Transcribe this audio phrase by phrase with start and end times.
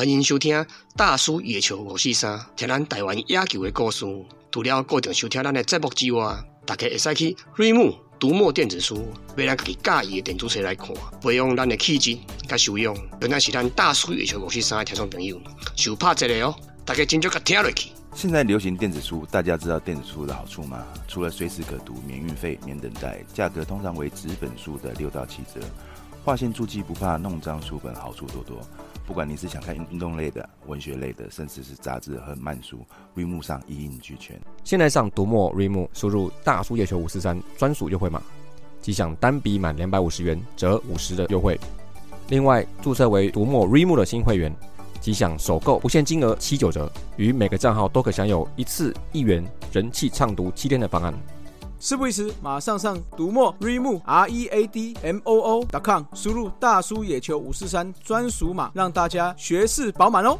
[0.00, 0.64] 欢迎收听
[0.96, 4.06] 大叔野球五四三，听咱台湾野球的故事。
[4.50, 10.88] 除了固定收听咱的节目之外，大家会使去瑞木读墨电子书，买咱自己介意的电子书来看，
[11.20, 12.16] 培养咱的气质
[12.48, 12.96] 甲修养。
[13.20, 15.38] 原来是咱大叔野球五四三的听众朋友，
[15.76, 16.54] 受拍一个哦，
[16.86, 17.90] 大家真足甲听落去。
[18.14, 20.82] 现在流行电子书，大家知道电子书的好处吗？
[21.08, 25.60] 除了随时可读、免运费、免等待，价格通常为纸本书的六到七折。
[26.22, 28.60] 划线注记不怕弄脏书本，好处多多。
[29.06, 32.78] 不管你是想看运动类的、文学类的，甚至是杂志和漫书
[33.16, 34.40] ，，Reimu 上一应俱全。
[34.62, 38.22] 现在上读墨瑞木，输入大叔月球五四三专属优惠码，
[38.80, 41.58] 即享单笔满两百五十元折五十的优惠。
[42.28, 44.54] 另外，注册为读墨瑞木的新会员，
[45.00, 51.12] 即享首购不限金额七九折，与每个账号都可享有一次一元人气畅读七天的方案。
[51.80, 60.38] 事不宜迟，马上上读墨 r e m o r e a d m o o dot com，输入大叔野球五四三专属码，让大家学识饱满哦。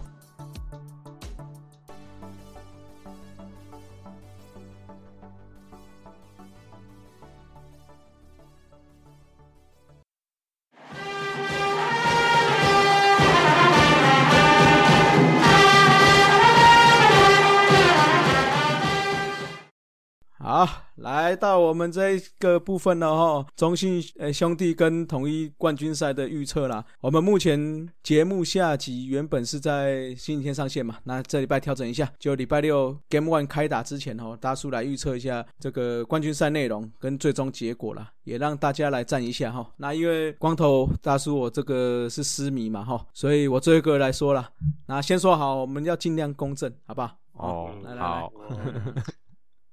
[20.51, 26.85] 好，来到我们这个部分了哈，中信呃兄弟跟统一冠军赛的预测啦。
[27.01, 39.65] 我们目前节目下集原本是在星期天上线嘛，那这礼拜调整一下，就礼拜六 Game One 开打之前哦，大叔来预测一下这个冠军赛内容跟最终结果啦，也让大家来站一下哈。
[39.77, 44.51] 那因为光头大叔我这个是私迷嘛哈，所以我最后一个来说了。
[44.87, 47.17] 那先说好，我们要尽量公正，好不好？
[47.35, 48.33] 哦来，来来好，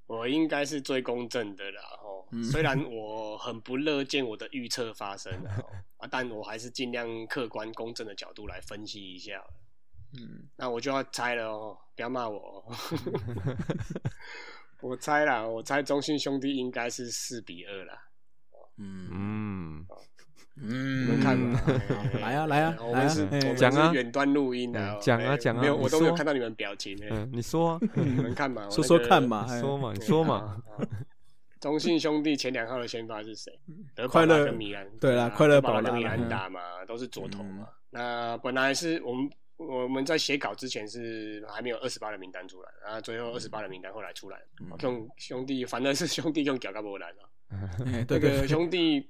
[0.08, 2.28] 我应该是最公正的啦，吼。
[2.44, 5.64] 虽然我很不乐见我的预测发生啊，
[5.98, 9.42] 啊，但我还是尽量客观公正的角度来分析一下。
[10.14, 12.76] 嗯，那我就要猜了哦，不要骂我哦。
[14.82, 18.04] 我猜啦，我猜中信兄弟应该是四比二啦。
[18.78, 19.86] 嗯嗯，
[20.62, 21.06] 嗯。
[21.06, 21.60] 你们看嘛，
[22.16, 23.90] 哎来啊来啊我们是我们讲啊。
[23.90, 29.62] 是远端录音的讲啊哎讲啊你没有我都没有说看到你们表情哎，嗯，你说啊， 你们看嘛， 我说那个说看嘛，哎。
[29.62, 30.62] 说嘛，你说嘛，
[31.60, 33.52] 中信兄弟前两号的先发是谁？
[34.10, 34.88] 快乐拉跟米兰。
[35.00, 37.68] 对啦啊快乐宝拉德保拉跟米兰达嘛，都是左投嘛。
[37.90, 44.38] 那本来是我们我们在写稿之前是还没有二十八的名单出来，然后最后二十八的名单后来出来。
[44.38, 44.78] 了。
[44.80, 47.24] 兄兄弟，反正是兄弟用脚高波兰啊。
[47.86, 49.10] 哎对对这个兄弟，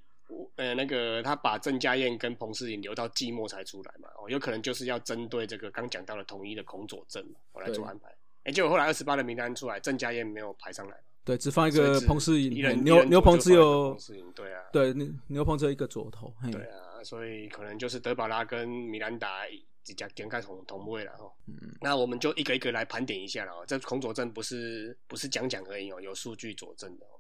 [0.56, 8.10] 呃，那个他把郑家燕跟彭世颖留到季末才出来嘛，哦，有可能就是要针对这个刚讲到的统一的孔佐镇嘛，我来做安排。
[8.44, 11.04] 哎，结果后来二十八的名单出来，郑家燕没有排上来嘛。
[11.24, 19.46] 对，只放一个彭世人哎牛牛棚只有彭世颖，对啊，对牛牛棚只有一个左投，对啊，所以可能就是德保拉跟米兰达
[19.84, 21.30] 几家点开同同位了哈。
[21.48, 23.66] 嗯那我们就一个一个来盘点一下了哦。
[23.68, 27.20] 这孔佐证不是不是讲讲而已哦，有数据佐证的哦。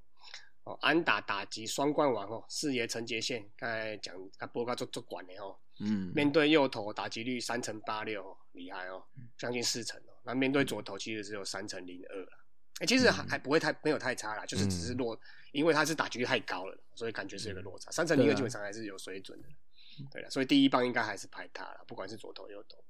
[0.67, 5.55] 哦，安打打击双冠王哦，四爷陈杰宪刚才讲他波高做做管的哦。
[5.79, 9.03] 嗯面对右投打击率三成八六，哦厉害哦，
[9.38, 10.13] 将近四成哦。
[10.23, 12.31] 那面对左投其实只有三成零二了。
[12.79, 15.19] 哎、其实还还不会太没有太差啦，就是只是落，
[15.51, 17.89] 因为他是打击率太高了，所以感觉是有个落差。
[17.91, 19.47] 三成零二基本上还是有水准的，
[20.11, 22.84] 对了，所以第一棒应该还是排他了，不管是左投右投。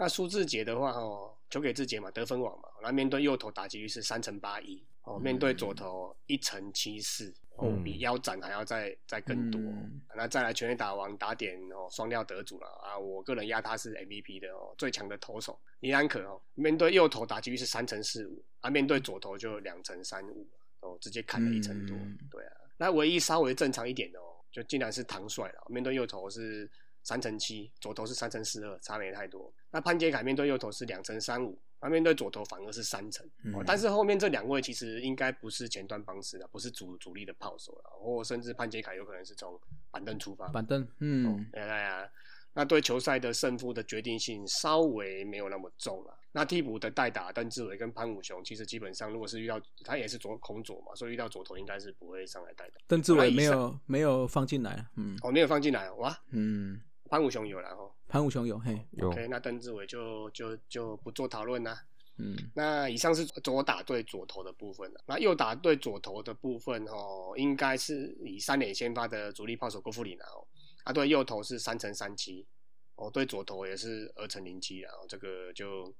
[0.00, 9.60] 那苏志杰的话哦，球给志杰嘛，得分王嘛，那面对右投打击率是三成八一，哦，面对左投一成七四，哦，嗯比腰斩还要再再更多。
[9.60, 12.98] 嗯那再来全垒打王打点哦，双料得主了啊！
[12.98, 20.46] 我个人压他是 MVP 的哦，最强的投手尼安可哦，面对右投打击率是三成四五，啊，面对左投就两成三五
[20.80, 21.94] 哦，直接砍了一成多。
[21.96, 26.68] 嗯对啊，那唯一稍微正常一点的哦，就竟然是唐帅了，面对右投是
[27.10, 29.52] 三乘七，左投是三乘四二，差没太多。
[29.72, 33.28] 那潘杰凯面对右投是两乘三五，那面对左投反而是三乘。
[33.66, 39.58] 但是后面这两位其实应该不是前端帮式的，不是主主力的炮手了，或甚至潘杰凯有可能是从
[39.90, 40.46] 板凳出发。
[40.50, 42.08] 板凳，嗯对啊，
[42.52, 46.16] 那对球赛的胜负的决定性稍微没有那么重了。
[46.32, 52.80] 那替补的代打邓志伟跟潘武雄，其实基本上如果是遇到他也是左空左嘛，所以遇到左投应该是不会上来代打。
[52.86, 56.80] 邓志伟没有没有放进来，嗯哦，没有放进来哇，嗯，
[57.10, 57.90] 潘武雄有了哦。
[58.08, 61.84] 潘武雄有嘿，有 OK，那邓志伟就就就不做讨论啦。
[62.18, 70.46] 嗯那以上是左打对左投的部分了，那右打对左投的部分哦，应该是以三垒先发的主力炮手郭富里拿哦，
[70.84, 72.46] 啊对右投是三乘三七，
[72.94, 75.92] 哦对左投也是二乘零七啊，哦这个就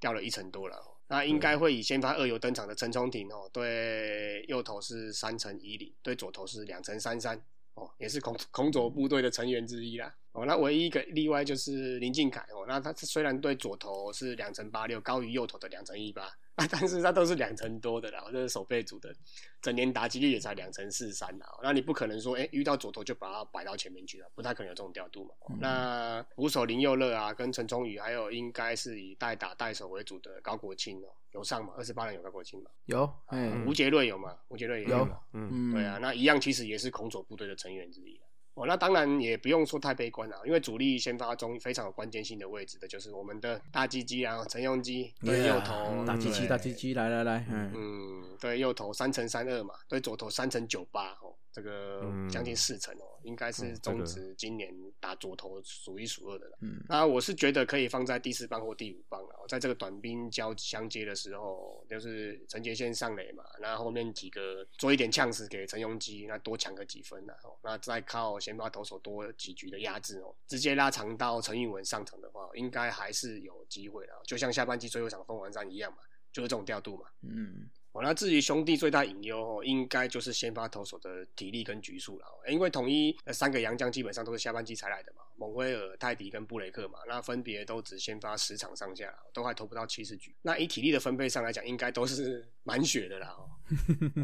[0.00, 0.96] 掉了一成多了、哦。
[1.08, 7.40] 那应该会以先发二游登场的陈冲廷哦，对右投是三乘一零，对左投是两乘三三。
[7.74, 10.14] 哦，也是孔孔左部队的成员之一啦。
[10.36, 16.24] 哦，那唯一一个例外就是林敬凯哦，那他虽然对左投是两成八六，高于右投的两成一八，
[16.56, 19.14] 啊，但是他都是两成多的啦，这是守备组的，
[19.62, 25.30] 整年打击率也才两成四三啦，那你不可能说，哎，遇到左投就把他摆到前面去了，不太可能有这种调度嘛。
[25.58, 31.72] 那捕手林佑乐啊，跟陈忠宇，还有应该是以代打代手为主的高国庆哦，有上嘛？
[31.78, 32.70] 二十八人有高国庆嘛？
[32.84, 34.36] 有，哎，吴杰瑞有嘛？
[34.48, 35.18] 吴杰瑞也有嘛？
[35.32, 38.20] 嗯，对啊，那一样其实也是空左部队的成员之一。
[38.56, 51.36] 哦，那当然也不用说太悲观了，因为主力先发中非常有关键性的位置的，就是我们的大鸡鸡啊，陈用基对右投，大鸡鸡，大鸡鸡，来来来，嗯嗯，对右投三乘三二嘛，对左投三乘九八哦。
[51.56, 54.70] 这个将近四成哦，应该是中职今年
[55.00, 56.58] 打左投数一数二的了。
[56.60, 59.46] 嗯，那我是觉得可以放在第四棒或第五棒了。
[59.48, 67.32] 在这个短兵交相接的时候，就是陈杰先上垒嘛，那后面几个做一点呛死给陈永基，那多抢个几分呢？
[67.42, 74.12] 哦，那再靠先发投手多几局的压制哦，直接拉长到陈玉文上场的话，应该还是有机会的。
[74.26, 76.00] 就像下半季最后一场封王战一样嘛，
[76.30, 77.06] 就是这种调度嘛。
[77.22, 77.70] 嗯。
[78.02, 82.26] 那至于兄弟最大隐忧哦，应该就是先发投手的体力跟局数了。
[82.48, 90.34] 因为统一三个洋将基本上都是下半季才来的嘛，蒙威尔、泰迪跟布雷克嘛，那分别都只先发十场上下，都还投不到七十局。
[90.42, 93.36] 那以体力的分配上来讲，应该都是满血的啦，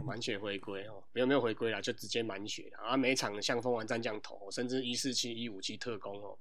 [0.04, 2.96] 满血回归哦，没有没有回归啦，就直接满血啊。
[2.96, 6.38] 每场像封完战将投，甚至一四七、一五七特工哦，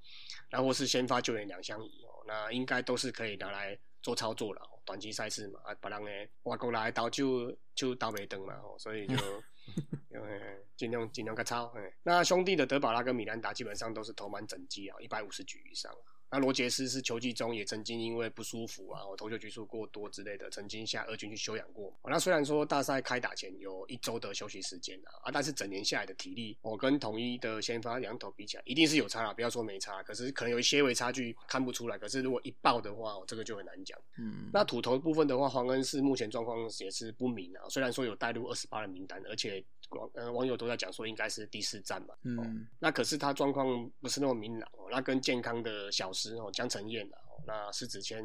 [0.50, 3.78] 然后是先发救援两相宜哦，那应该都是可以拿来。
[4.02, 9.16] 做操作了，短期赛事嘛，啊，别人诶外国来刀就就刀没灯嘛，吼，所以就
[10.76, 11.74] 尽量尽量个操。
[12.04, 15.96] 那兄弟的德保拉跟米兰达基本上都是投满整季啊，一百五十局以上。
[16.32, 21.94] 那罗杰斯是球季中也曾经因为不舒服啊，投球局数过多之类的，曾经下二军去休养过。
[22.06, 29.34] 那虽然说大赛开打前有一周的休息时间啊，啊，但是整年下来的体力，我跟统一的先发两头比起来，一定是有差啦。
[29.34, 31.98] 不要说没差，可是可能有一些微差距看不出来。
[31.98, 34.00] 可是如果一爆的话，这个就很难讲。
[34.18, 37.68] 嗯，那土头部分的话，黄恩是目前状况也是不明啊。
[37.70, 39.62] 虽然说有带入二十八的名单，而且
[39.92, 42.14] 网呃网友都在讲说应该是第四站嘛。
[42.24, 44.88] 嗯，那可是他状况不是那么明朗哦。
[44.92, 47.10] 那跟健康的小师哦江承彦。
[47.44, 48.24] 那狮子谦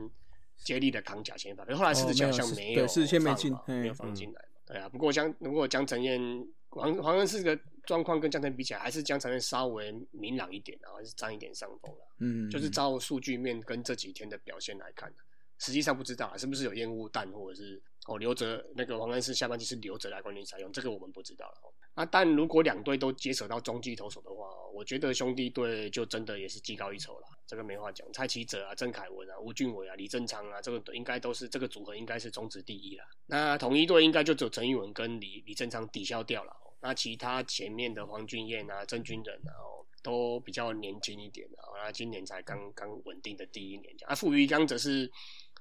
[0.58, 4.60] 接力的扛甲先发，可是后来狮子谦好像没有，狮子谦没进，没有放进来嘛。
[4.66, 6.20] 对啊，不过江如果江承燕
[6.68, 12.06] 黄黄恩是个状况跟江承比起来，还是江承彦稍微明朗一点，然后是占一点上风了。
[12.18, 15.10] 嗯，就是照数据面跟这几天的表现来看
[15.58, 21.72] 实际上不知道啊是不是有烟雾弹，或者是哦留着那个黄恩是下半季是留着来关联采用，这个我们不知道了。
[21.94, 27.26] 啊，但如果两队都接手到中继投手的话，我觉得兄弟队就真的也是技高一筹了。
[27.46, 33.04] 这个没话讲，蔡奇哲啊、郑凯文啊、吴俊伟啊、李正昌啊，这个应该都是这个组合应该是中职第一了。
[33.24, 36.54] 那统一队应该就只有陈玉文跟李李正昌抵消掉了。
[36.82, 39.56] 那其他前面的黄俊彦啊、郑军仁啊，
[40.02, 41.56] 都比较年轻一点的。
[41.82, 45.10] 那今年才刚刚稳定的第一年，啊，傅余刚则是。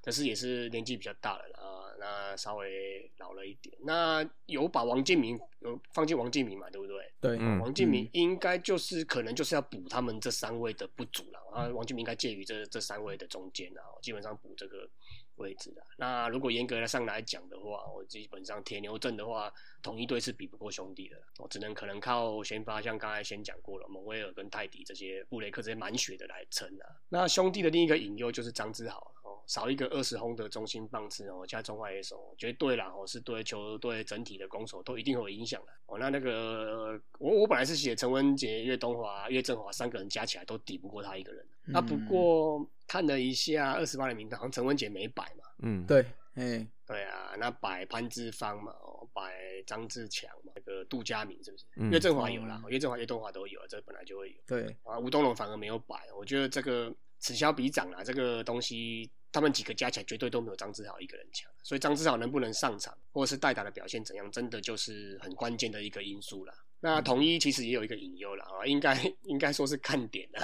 [0.06, 3.76] 可是也是年纪比较大了啊，那稍微老了一点。
[3.80, 7.12] 那有把王建民有放进王建民嘛，对不对？
[7.20, 11.66] 对，王建民应该就是可能就是要补他们这三位的不足了啊。
[11.70, 14.88] 王建民应该介于这这三位的中间啊，基本上补这个。
[15.36, 19.52] 位置的那如果严格的上来讲的话，我基本上铁牛阵的话，
[19.82, 26.84] 统一队是比不过兄弟的，我只能可能靠先发，像刚才先讲过了，蒙威尔跟泰迪这些布雷克这些满血的来撑啊。
[27.08, 35.98] 那兄弟的另一个隐忧就是张志豪哦，少一个二十轰的中心棒次哦，加中外野手，绝对啦哦，是对球队整体的攻守都一定会有影响的哦。
[35.98, 42.68] 那那个我我本来是写陈文杰、岳东华、岳振华三个人加起来都抵不过他一个人，那不过。
[42.88, 45.42] 看了一下二十八的名单，好像陈文杰没摆嘛。
[45.58, 49.34] 嗯，对，哎，对啊，那摆潘志芳嘛，哦，摆
[49.66, 51.64] 张志强嘛，那个杜佳明是不是？
[51.90, 54.36] 岳振华有啦，岳振华、岳东华都有，这本来就会有。
[54.46, 66.54] 对啊，吴东龙反而没有摆，我觉得这个此消彼长啊，这个东西他们几个加起来绝对都没有张志豪一个人强，所以张志豪能不能上场，或者是代打的表现怎样，真的就是很关键的一个因素了。
[66.80, 70.40] 那统一其实也有一个隐忧了啊，应该应该说是看点了，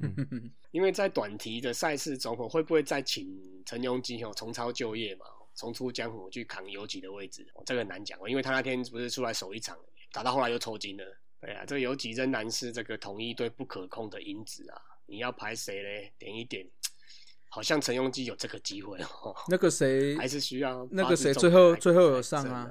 [0.72, 3.26] 因为在短题的赛事中，会不会再请
[3.64, 7.46] 陈庸基哦重操旧业嘛，重出江湖去扛游击的位置？
[7.64, 9.78] 这个难讲哦，因为他那天不是出来守一场，
[10.12, 11.04] 打到后来又抽筋了。
[11.40, 14.80] 对啊，这个游击仍然是这个统一队不可控的因子啊。
[15.06, 16.12] 你要排谁嘞？
[16.18, 16.66] 点一点，
[17.48, 19.34] 好像陈庸基有这个机会哦。
[19.48, 22.70] 那个谁还是需要那个谁最后最后有上啊？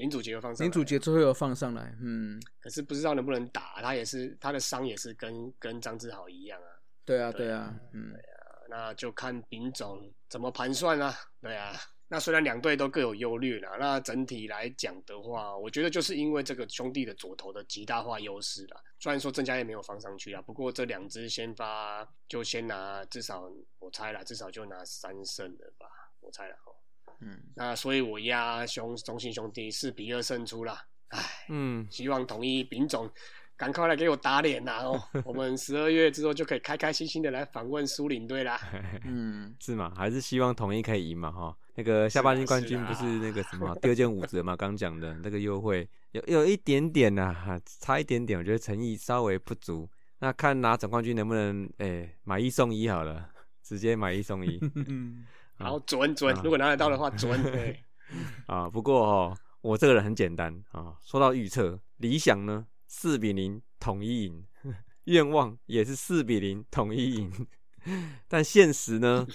[0.00, 6.68] 林祖杰有放上，林祖杰最后又放上来，嗯，可是不知道能不能打，他也是他的伤也是跟跟张志豪一样啊，
[7.04, 8.36] 对啊对啊，嗯，对啊，
[8.70, 11.76] 那就看丙总怎么盘算啊，对啊，
[12.08, 18.80] 那虽然两队都各有优劣啦，那整体来讲的话，我觉得就是因为这个兄弟的左投的极大化优势啦。
[18.98, 25.86] 虽然说郑家也没有放上去啊，不过这两支先发就先拿，至少我猜了，至少就拿三胜了吧，
[26.20, 26.72] 我猜了哦。
[27.20, 30.82] 嗯，那所以我压兄中信兄弟四比二胜出啦。
[31.08, 33.10] 唉，嗯，希望统一丙总
[33.56, 35.02] 赶快来给我打脸呐哦！
[35.24, 38.58] 我们十二月之后就可以开开心心的来访问苏领队啦。
[39.04, 39.92] 嗯， 是嘛？
[39.96, 41.30] 还是希望统一可以赢嘛？
[41.30, 44.56] 哈，那个下半季冠军不是那个什么 第二件五折嘛？
[44.56, 49.88] 刚讲的那个优惠有有一点点呐、哈，差一点点，我觉得诚意稍微不足。
[50.20, 53.28] 那看拿总冠军能不能哎、买一送一好了，
[53.62, 55.26] 直接买一送一嗯，
[55.64, 57.42] 好准准啊，如果拿得到的话准。
[57.42, 57.78] 对，
[58.46, 58.68] 啊。
[58.68, 60.96] 不过哦，我这个人很简单啊。
[61.02, 64.44] 说到预测，理想呢四比零统一赢，
[65.04, 67.46] 愿望也是四比零统一赢，
[68.28, 69.26] 但现实呢？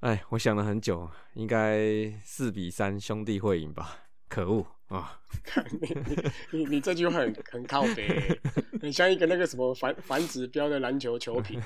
[0.00, 3.96] 哎，我想了很久，应该四比三兄弟会赢吧？
[4.28, 5.20] 可恶啊！
[5.80, 8.40] 你你你这句话很很靠北，
[8.80, 11.60] 很像一个那个什么反反指标的篮球球评，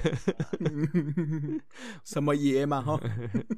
[2.05, 3.01] 什么爷嘛哈，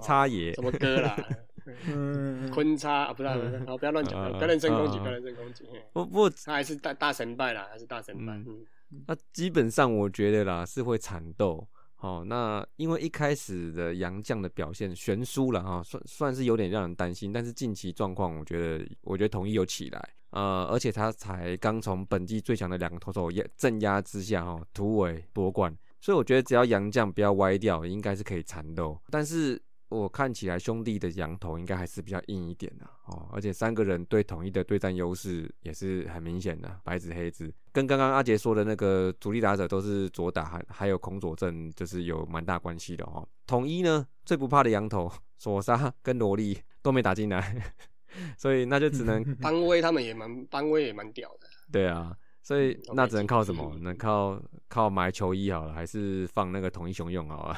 [0.03, 1.17] 差爷什么哥啦，
[1.87, 5.65] 嗯，坤叉啊，不是啊，好不要乱讲，啊不要人身攻击，啊不要人身攻击。
[5.93, 8.33] 不不过他还是大大神败啦，还是大神败。
[8.35, 8.67] 嗯嗯
[9.09, 11.67] 那基本上我觉得啦是会缠斗。
[12.05, 17.33] 哦，那因为一开始的杨将的表现悬殊了哈，算算是有点让人担心。
[17.33, 29.01] 但是近期状况，我觉得我觉得统一有起来，呃，而且他才刚从本季最强的两个投手压镇压之下哈，突围夺冠，所以我觉得只要杨将不要歪掉，应该是可以缠斗。
[29.09, 29.59] 但是
[29.89, 37.51] 我看起来兄弟的羊头应该还是比较硬一点的哦，而且三个人对统一的对战优势也是很明显的，白纸黑字。
[37.75, 43.29] 跟刚刚阿杰说的那个主力打者都是左打，还还有孔左正，就是有蛮大关系的哦。
[43.49, 47.73] 统一呢最不怕的羊头索沙跟罗莉都没打进来，
[48.39, 53.75] 所以那就只能 邦威他们也蛮邦威也蛮屌的，对啊，所以那只能靠什么？
[53.83, 57.57] 能靠靠买球衣好了，还是放那个统一熊用好了？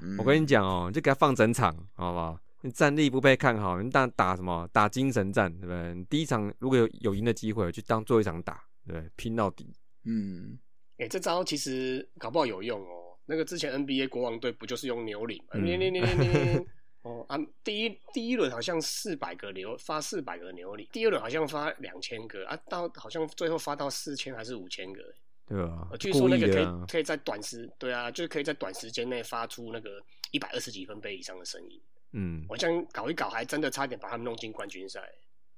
[0.00, 2.38] 嗯我跟你讲哦，就给他放整场，好不好？
[2.62, 4.66] 你战力不被看好，你当打什么？
[4.72, 5.94] 打精神战，对不对？
[5.94, 8.60] 你第一场如果有有赢的机会，就当做一场打，
[8.92, 9.08] 对？
[9.16, 9.72] 拼到底。
[10.04, 10.58] 嗯，
[10.98, 13.16] 哎、这招其实搞不好有用哦。
[13.26, 15.50] 那个之前 NBA 国王队不就是用牛铃嘛？
[15.54, 16.66] 嗯牛铃铃铃铃
[17.02, 25.02] 哦啊，第一第一轮好像四百个牛发四百个牛铃，第二轮好像发两千个啊，到好像最后发到四千还是五千个。
[25.46, 25.96] 对吧呃？
[25.96, 29.98] 据说那个可以啊，可以在短时对啊，就是可以在短时间内发出那个
[30.30, 31.80] 一百二十几分贝以上的声音。
[32.12, 35.00] 嗯我这样搞一搞，还真的差点把他们弄进冠军赛。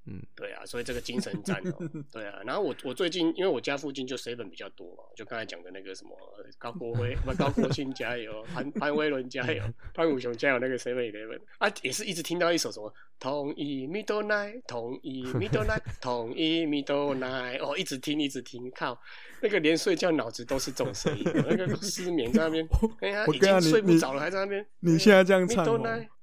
[0.07, 2.41] 嗯，对啊，所以这个精神战哦， 对啊。
[2.45, 9.63] 然后我我最近因为我家附近就 seven 比较多嘛，就刚才讲的那个什么呃高国辉 不高国庆加油，潘潘威伦加油，
[9.95, 18.99] 潘武雄加油那个 seven eleven 啊，也是一直听到一首什么同一 middle night，同一 middle night，同一 middle night，哦，一直听一直听，靠，
[19.43, 22.69] 那个连睡觉脑子都是这种声音，那个失眠在那边，
[23.01, 24.67] 哎呀，已经睡不着了，还在那边。
[24.81, 25.65] 你现在这样唱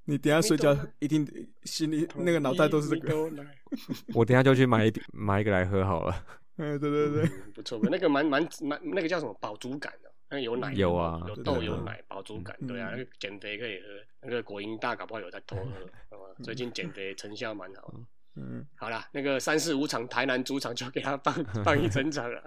[0.09, 1.27] 你等一下睡觉一定
[1.63, 3.29] 心里那个脑袋都是这个
[4.15, 6.25] 我等一下就去买一买一个来喝好了。
[6.55, 13.85] 哎，对对对，嗯不错，那个蛮蛮蛮那个叫什么饱足感的、那个有奶有啊有豆有奶，饱足感，嗯对啊，那个减肥可以喝，
[14.21, 15.71] 那个果蝇大搞不好有在偷喝？
[16.41, 17.93] 最近减肥成效蛮好。
[18.37, 21.33] 嗯，好啦，那个三四五场台南主场就给他放
[21.65, 22.41] 放一整场了。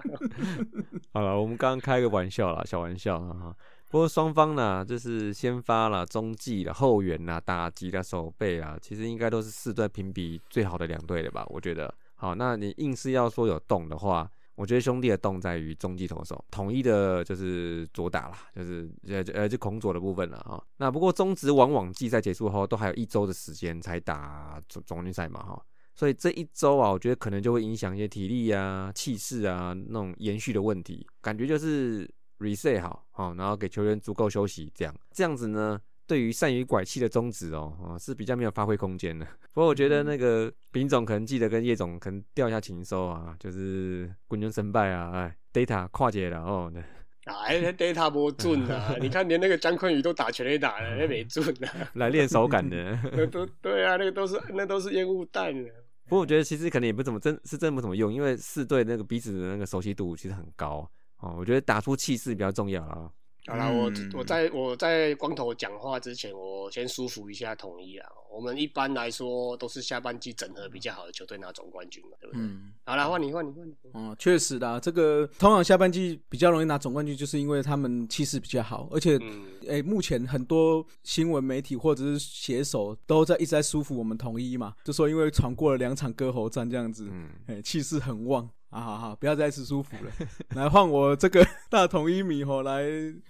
[1.12, 3.56] 好了，我们刚刚开个玩笑啦，小玩笑啊哈。
[3.90, 11.44] 不过双方呢，就是先发了、中继啦、后援啦、打击啦、守备啊，其实应该都是四队评比最好的两队了吧？
[11.48, 11.92] 我觉得。
[12.14, 20.62] 好，那你硬是要说有动的话，我觉得兄弟的动在于中继投手，统一的就是左打啦，就是呃呃就孔左的部分了哈。
[20.76, 25.60] 那不过中职往往季赛结束后都还有一周的时间才打总总冠军赛嘛哈。
[25.96, 31.04] 所以这一周啊，我觉得可能就会影响一些体力啊、气势啊那种延续的问题。
[31.20, 32.08] 感觉就是
[32.40, 39.24] reset 好，好、然后给球员足够休息，这样这样子呢，对于善于拐气的中指哦，哦是比较没有发挥空间的。
[39.52, 46.72] 不过我觉得那个丙总可能记得跟叶总可能掉一下情收啊，就是滚军胜败啊，哎，data 跨界了哦。
[47.24, 48.94] 哎那，data 不准啊！
[48.98, 51.90] 你看，连那个张坤宇都打全垒打了，那没准啊！
[51.94, 52.98] 来练手感的。
[53.12, 55.70] 那都对啊，那个都是那都是烟雾弹啊。
[56.06, 60.90] 不过我觉得其实可能也不怎么真是真不怎么用，因为四队那个彼此的那个熟悉度其实很高
[61.20, 61.34] 哦。
[61.38, 63.10] 我觉得打出气势比较重要啊。
[63.46, 68.08] 好啦，我嗯我在我在光头讲话之前，我先舒服一下统一啊。
[68.30, 72.42] 我们一般来说都是下半季整合比较好的球队拿总冠军嘛，对不对？
[72.44, 73.74] 嗯，好啦，换你换你换你。
[73.92, 88.80] 哦，确实的，这个通常下半季比较容易拿总冠军，就是因为他们气势比较好，而且嗯，诶，目前很多新闻媒体或者是写手都在一直在舒服我们统一嘛，就说因为闯过了两场割喉战这样子，嗯，哎，气势很旺啊！
[88.80, 90.10] 好好，不要再吃舒服了，
[90.56, 92.82] 来换我这个 大统一迷吼来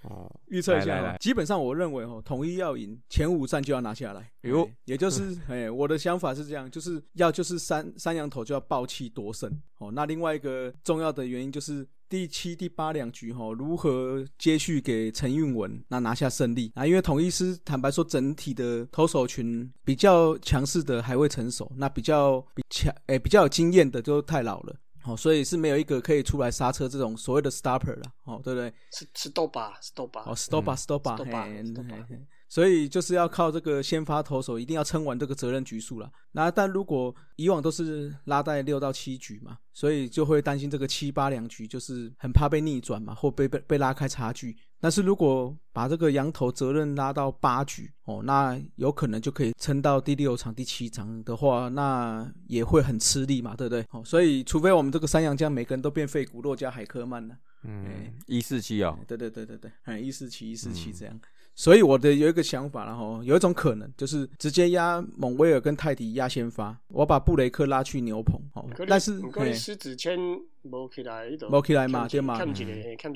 [0.02, 0.94] 哦，预测一下哦。
[0.96, 4.30] 来来来基本上我认为吼，统一要赢前五战就要拿下来。
[4.42, 9.90] 哟哎也就是 哎，我的想法是这样，就是要就是三三羊头就要爆气夺胜哦。
[9.92, 11.86] 那另外一个重要的原因就是。
[12.10, 16.84] 第七、第八两局哈，如何接续给陈运文那拿下胜利啊？
[16.84, 24.74] 因为统一师坦白说，整体的投手群比较强势的还未成熟，那比较比强诶、比较有经验的就太老了。
[25.04, 28.72] 哦，所以是没有一个可以出来刹车这种所谓的 stopper 了，哦，对不对？
[28.92, 30.34] 是是豆吧，是豆吧哦。
[30.34, 36.10] stopa，Stopa，嘿 Stopa 嘿嘿所以就是要靠这个先发投手一定要撑完这个责任局数了。
[36.32, 44.56] 那但如果以往都是拉在六到七局嘛，所以就会担心这个七八两局就是很怕被逆转嘛，或被被被拉开差距。
[44.80, 53.84] 但是如果把这个羊头责任拉到八局哦，那有可能就可以撑到第六场、第七场的话，那也会很吃力嘛，对不对？
[53.90, 57.36] 哦，所以除非我们这个三羊将每个人都变废骨洛加海科曼了。
[57.62, 57.84] 嗯，
[58.26, 61.20] 一四七哦，对对对对对，哎，一四七一四七这样。
[61.54, 70.18] 所以我的有一个想法然后有一种可能就是直接压蒙威尔跟泰迪压先发，我把布雷克拉去牛棚，哦，但是可以狮子签
[70.62, 72.38] 无起来，没起来嘛对嘛？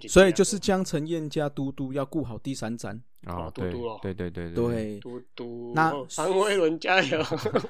[0.08, 7.22] 所以就是江晨燕加嘟嘟要顾好第三站，啊，对嘟嘟哦对对对对，嘟嘟，那哦范威伦加油，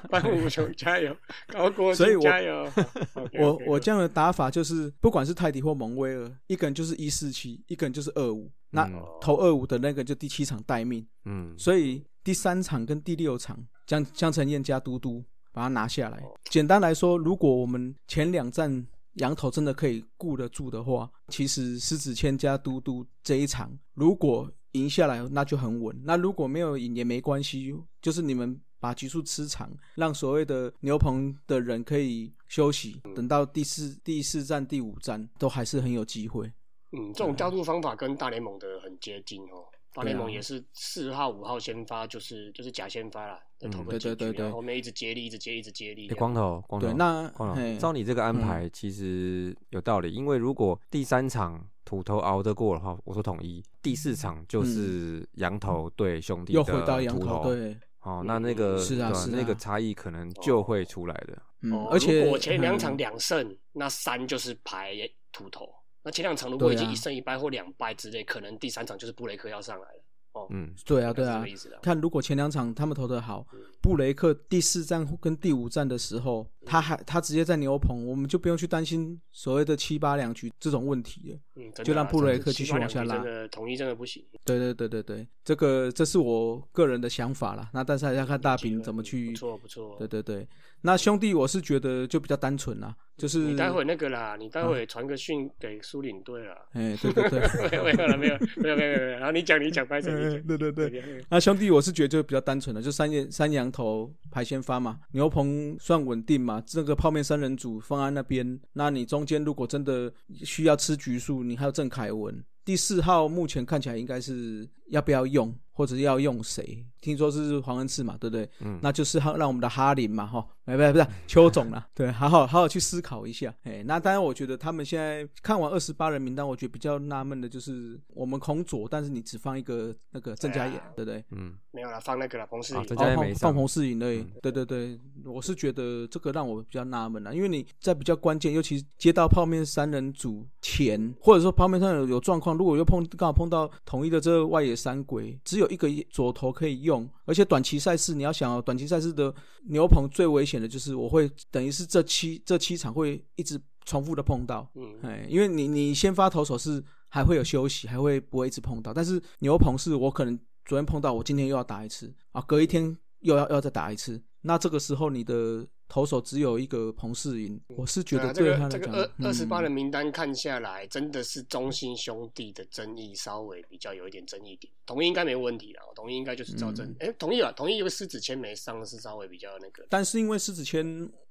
[0.09, 1.15] 范武雄加油，
[1.47, 2.69] 高国所以我加油。
[3.39, 9.01] 我我这样的打法就是，不管是泰迪或蒙威尔，一个人就是一四七，一个人就是二五，那嗯。
[9.21, 16.17] 投二五的那个就第七场待命，嗯，所以第三场跟第六场江江晨燕加嘟嘟把它拿下来。
[16.19, 16.33] 哦。
[16.49, 18.85] 简单来说，如果我们前两站
[19.15, 25.99] 羊头真的可以顾得住的话，其实狮子谦加嘟嘟这一场如果赢下来，那就很稳。
[26.03, 28.59] 那如果没有赢也没关系，就是你们。
[28.77, 36.53] 把局数吃长，让所谓的牛棚的人可以休息，等到第四第四站、第五站都还是很有机会。
[36.91, 39.65] 嗯，这种调度方法跟大联盟的很接近哦。
[39.91, 43.85] 大联盟也是四号、五号先发，就是就是假先发啦，再投嗯。
[43.85, 44.43] 个几局，对对对对。
[44.43, 46.07] 然后后面一直接力，一直接，一直接力。
[46.09, 50.11] 光头，光头，对，那光头，照你这个安排，其实有道理。
[50.11, 59.33] 因为如果第三场土头熬得过的话，我说统一；第四场就是羊头对兄弟又的回到羊头，对，哦，那那个是啊是啊。
[59.37, 61.41] 那个差异可能就会出来的。
[61.61, 62.97] 嗯，哦而且如果前两场嗯。
[62.97, 64.93] 两胜，那三就是排
[65.31, 65.67] 土头。
[66.03, 70.04] 那前两场如果已经一胜一败或两败之类，可能第三场就是布雷克要上来了。
[70.35, 71.43] 哦，嗯，对啊，对啊
[71.81, 81.39] 看如果前两场他们投的好嗯，布雷克第四站跟第五站的时候，他还他直接在牛棚，我们就不用去担心所谓的七八两局这种问题了。
[81.55, 84.23] 嗯，啊就让布雷克继续往下拉局真的统一真的不行。
[84.43, 87.69] 对对对对对，这个这是我个人的想法啦。
[87.73, 89.37] 那但是还要看大饼怎么去不。
[89.37, 89.95] 错不错。
[89.97, 90.47] 对对对，
[90.81, 96.55] 那兄弟我是觉得就比较单纯啦，就是你待会那个啦，你待会传个讯给苏领队啦。
[96.73, 97.39] 哎，对对对，
[97.71, 99.17] 没有没有了，没有没有没有没有。
[99.17, 100.47] 然后你讲你讲，白神你讲。
[100.47, 100.89] 对对对。
[100.89, 116.83] 对那兄弟，我是觉得就比较单纯了，就三羊三羊头排先发嘛，牛棚算稳定嘛，这个泡面三人组放在那边，那你中间如果真的需要吃橘树，你还有郑凯文，第四号目前看起来应该是要不要用，或者要用谁？
[117.01, 118.49] 听说是黄恩赐嘛，对不对？
[118.61, 123.53] 嗯那就是让让我们的哈林嘛，哈，哎，不是不是邱总啦，对，好好好好去思考一下。
[123.61, 131.23] 哎，那当然，我觉得他们现在看完二十八人名单，我觉得比较纳闷的就是我们孔左，但是你只放一个那个郑嘉对啊，演对不对？
[131.29, 132.97] 嗯，没有啦，放那个了，彭世颖啊郑。
[132.97, 149.33] 嘉哦也没放放红世颖而已嗯对对对，我是觉得这个让我比较纳闷了，因为你在比较关键，尤其接到泡面三人组前，或者说泡面上有有状况，如果又碰刚好碰到统一的这个外野三鬼，只有一个左投可以用，而且短期赛事你要想哦，短期赛事的
[149.67, 174.71] 牛棚最危险的就是我会等于是这七这七场会一直重复的碰到，嗯，哎，因为你你先发投手是还会有休息，还会不会一直碰到，但是牛棚是我可能昨天碰到，我今天又要打一次啊，隔一天又要又要再打一次，那这个时候你的投手只有一个彭世银，我是觉得这个对他来讲，这个二二十八嗯人名单看下来，真的是中心兄弟的争议稍微比较有一点争议点。
[174.85, 176.95] 同意应该没问题啦，统一应该就是赵正嗯。
[176.99, 180.83] 哎、统一啊，统一有个狮子谦没上是稍微比较那个但是因为狮子谦，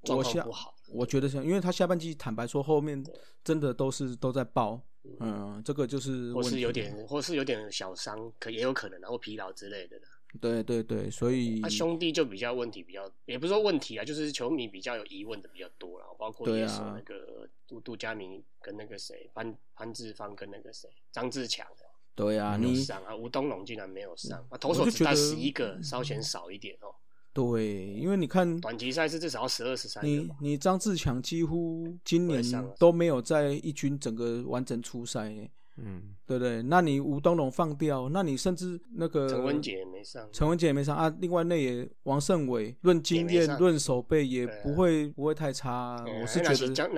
[0.05, 0.75] 状我下况不好。
[0.93, 3.05] 我觉得像，因为他下半季坦白说后面
[3.43, 4.81] 真的都是都在爆，
[5.19, 10.09] 嗯，这个就是或是有点，或是有点小伤，可也有可能啊，或疲劳之类的啦。
[10.41, 21.67] 对对对，所以他、兄弟就比较问题比较，也不是说问题啊，就是球迷比较有疑问的比较多啦，包括对啊那个杜杜佳明跟那个谁潘潘志芳跟那个谁张志强，
[22.15, 26.95] 对啊，没有你上啊，吴东龙竟然没有上，啊，投手只带十一个，稍显少一点哦。
[27.33, 32.41] 对，因为你看短期赛是至少要十二十三个你张志强几乎今年
[32.79, 36.63] 都没有在一军整个完整出赛耶，嗯，对不对？
[36.63, 41.13] 那你吴东龙放掉，那你甚至那个陈文杰也没上，陈文杰也没上啊。
[41.19, 46.91] 另外那也王胜伟，论经验、论手背也不会不会太差我是觉得那是江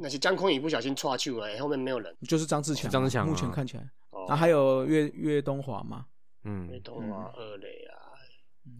[0.00, 2.14] 那些江空宇不小心岔去了，后面没有人。
[2.22, 3.30] 就是张志强，张志强啊。
[3.30, 3.88] 目前看起来。
[4.10, 4.26] 哦。
[4.26, 6.06] 啊，还有岳岳东华嘛，
[6.44, 6.68] 嗯。
[6.68, 8.01] 岳，东华二垒啊，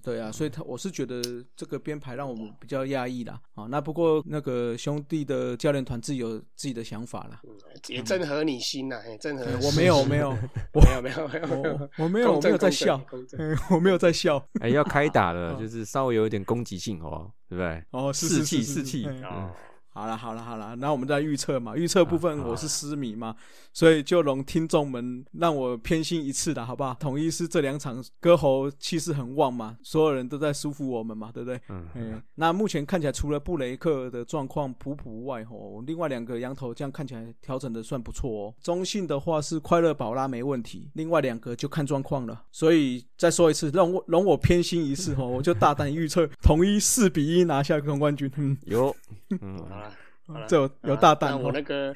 [0.02, 1.20] 对啊，所以他我是觉得
[1.56, 3.40] 这个编排让我们比较压抑啦。
[3.54, 7.40] 啊，那不过那个兄弟的教练团自己有自己的想法啦。
[7.44, 7.50] 嗯
[7.88, 10.30] 也正合你心呐，也正合我 没有，我没有，
[10.72, 13.00] 没有没有没有没有我我没有，我没有在笑，
[13.70, 14.44] 我没有在笑。
[14.60, 17.34] 哎，要开打了， 哦就是稍微有一点攻击性，好不好？
[17.48, 17.84] 对不对？
[17.90, 19.50] 哦，士气士气嗯哦，
[19.94, 23.36] 好了好了好了，那我们再预测嘛，预测部分啊我是失迷嘛，
[23.74, 26.94] 所以就容听众们让我偏心一次的好不好？
[26.94, 31.60] 统一是这两场歌喉气势很旺嘛，所有人都在舒服我们嘛，对不对？
[31.68, 38.54] 嗯，嗯，那目前看起来除了布雷克的状况普普外吼，另外两个羊头这样看起来调整的算不错哦。
[38.62, 42.44] 中性的话是快乐宝拉没问题，另外两个就看状况了。
[42.50, 48.28] 所以再说一次，让我容我偏心一次 哦，我就大胆预测统一四比一拿下总冠军。
[48.36, 48.94] 嗯，有，
[49.40, 49.92] 嗯，好了
[50.26, 51.38] 好了，这有有大胆哦。
[51.44, 51.94] 我那个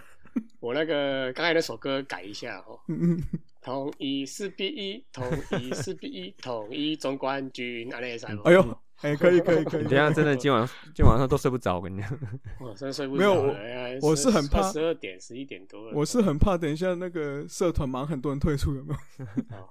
[0.60, 3.22] 我那个刚才那首歌改一下哦，嗯嗯，
[3.60, 5.28] 统一四比一，统
[5.60, 9.96] 一四比一， 统一总冠军，安尼才哎呦，哎，可以可以可以你等一。
[9.96, 12.10] 下真的今晚 今晚上都睡不着，我跟你讲。
[12.60, 19.26] 我真的睡不着没有我是很怕十二点十一点多了，我是很怕等一下那个社团忙很多人退出，有没有？
[19.56, 19.68] 哦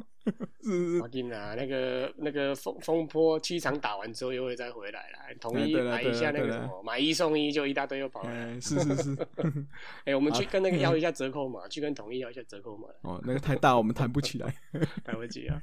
[0.63, 9.27] 是是我跟你讲，那个那个风风波七场打完之后又会再回来了，统一买一下那个什么买一送一，就一大堆又跑来是是是。
[10.03, 14.51] 哎，我们去跟那个要一下折扣码，去跟统一要一下折扣码，哦，那个太大，我们谈不起来。
[15.03, 15.61] 谈不起啊。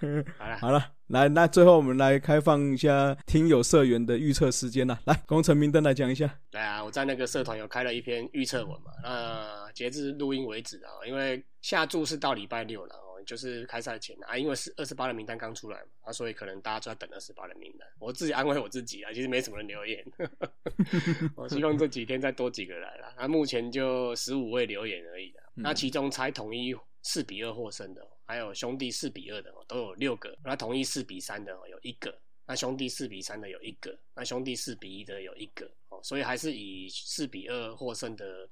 [0.38, 4.98] 好了，好了，来，那最后我们来开放一下听友社员的预测时间啦。
[5.04, 6.38] 来，工程明灯来讲一下。
[6.52, 6.84] 来啊！
[6.84, 17.88] 我在那个社团有开了一篇预测文嘛，那截至录音为止啊，因为下注是到礼拜六了哦，就是开赛前啊，因为是二十八的名单刚出来嘛，啊，所以可能大家就在等二十八的名单。
[17.98, 20.04] 我自己安慰我自己啊，其实没什么人留言，
[21.36, 23.14] 我希望这几天再多几个来啦。
[23.16, 38.48] 那目前就十五位留言而已啦，那其中才统一四比二获胜的哦，还有兄弟四比二的哦都有六个，那同一四比三的哦有一个，那兄弟四比三的有一个，那兄弟四比一的有一个哦，所以还是以四比二获胜的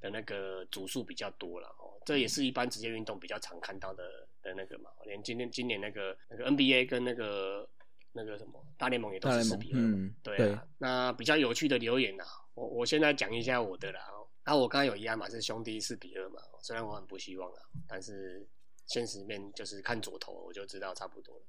[0.00, 7.68] 的那个组数比较多了哦，这也是一般职业运动比较常看到的的那个嘛，连今天今年那个那个 NBA 跟那个
[8.12, 10.52] 那个什么大联盟也都是四比二嘛，嗯对对。
[10.52, 18.46] 啊，那比较有趣的留言呐、我我现在讲一下我的啦哦，那、我刚刚有压嘛是兄弟四比二嘛，虽然我很不希望啊，但是
[18.88, 21.42] 现实面就是看左投我就知道差不多了。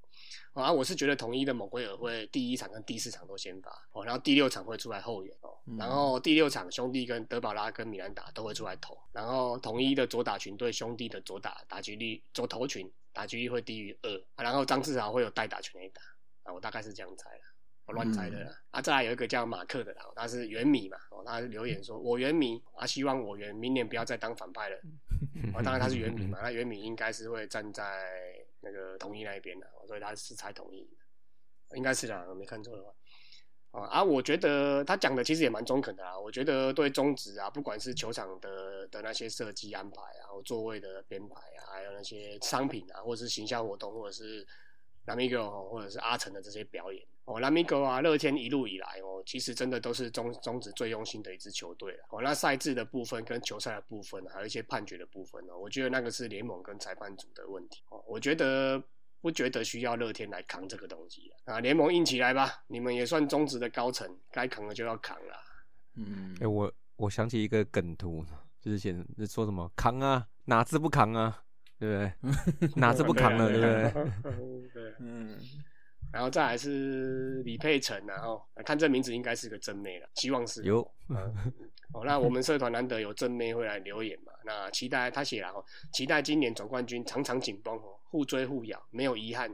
[0.54, 16.02] 哦啊，我是觉得统一的蒙圭尔会第一场跟第四场都先发哦，然后第六场会出来后援哦，嗯然后第六场兄弟跟德保拉跟米兰达都会出来投，然后统一的左打群对兄弟的左打打击率左投群打击率会低于二、啊，然后张志豪会有代打全垒打
[16.43, 17.45] 啊，我大概是这样猜啦。
[17.86, 18.80] 我乱猜的啦、啊！
[18.80, 24.80] 再来有一个叫马克的啦，他是原米嘛，哦，他留言说我原米啊，希望我原明年不要再当反派了。
[25.53, 28.08] 哦，当然他是原名嘛，那原名应该是会站在
[28.62, 30.84] 那个统一那一边的，哦所以他是猜统一
[31.69, 32.93] 的，应该是啦，我没看错的话。
[33.71, 36.17] 啊啊，我觉得他讲的其实也蛮中肯的啦。
[36.17, 44.43] 我觉得对中职啊，不管是球场的的那些设计安排啊，或座位的编排啊，还有那些商品啊，或者是行销活动，或者是
[45.05, 52.03] Lamigo 或者是阿成的这些表演哦，Lamigo 啊，乐天一路以来哦，其实真的都是中中职最用心的一支球队了。
[52.09, 58.03] 哦，那赛制的部分跟球赛的部分，还有一些判决的部分呢，我觉得那个是联盟跟裁判组的问题哦。
[58.07, 58.81] 我觉得
[59.21, 65.43] 不觉得需要乐天来扛这个东西啊，啊联盟硬起来吧，你们也算中职的高层，该扛的就要扛啦。
[65.95, 68.25] 嗯哎、，我我想起一个梗图，
[68.62, 71.43] 就是写是说什么扛啊，哪次不扛啊，
[71.79, 71.95] 对不
[72.59, 72.69] 对？
[72.75, 74.73] 哪次不扛了，对不对？
[74.73, 74.93] 对？
[74.99, 75.37] 嗯，
[76.11, 80.81] 然后再来是李佩晨，然后看这名字应该是个真妹了，希望是有，
[81.93, 84.33] 哦，那我们社团难得有真妹会来留言嘛？
[84.45, 85.63] 那期待他写了哦，
[85.93, 89.49] 期待今年总冠军场场紧绷哦，互追互咬，没有遗憾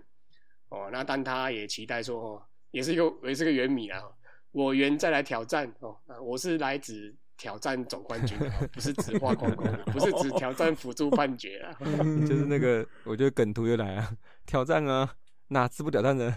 [0.70, 0.90] 哦。
[0.92, 4.12] 那但他也期待说哦，也是一个也是个原米啊，哦
[4.52, 5.98] 我原再来挑战哦。
[6.08, 8.38] 啊，我是来指挑战总冠军
[8.72, 11.74] 不是只画框框的，不是只挑战辅助判决啊。
[12.28, 14.10] 就是那个，我觉得梗图又来了，
[14.46, 15.10] 挑战啊，
[15.50, 16.36] 哪次不挑战呢？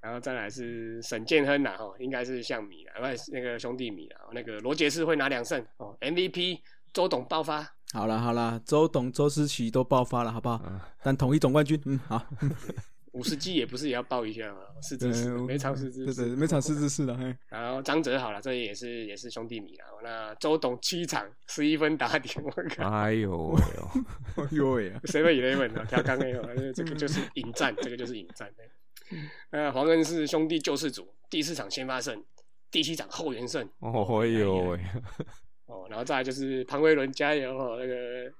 [0.00, 6.58] 然后再来是沈建亨呐，哦，应该是像米啊，不是那个兄弟米啊，那个罗杰斯会拿两胜哦，MVP
[6.92, 10.60] 周董爆发好了好了，周董、周思琪都爆发了，好不好？
[10.66, 12.24] 嗯但统一总冠军，嗯，好，
[13.12, 14.60] 五十 G 也不是也要报一下吗？
[14.80, 19.86] 四支对四，每场四支四，对对，每场四支四了，嘿，然后张哲好了，这也是也是兄弟迷啊。
[20.02, 23.90] 那周董七场十一分打点，我靠，哎呦喂哦，
[24.42, 28.50] 哎呦喂啊， seven eleven 啊，调刚那个，这个就是引战，这个就是引战。
[29.50, 32.24] 呃，黄恩是兄弟救世主，第四场先发胜，
[32.70, 33.68] 第七场后援胜。
[33.80, 34.80] 哦哎呦喂，
[35.66, 38.32] 哦，然后再来就是潘威伦加油哦，那个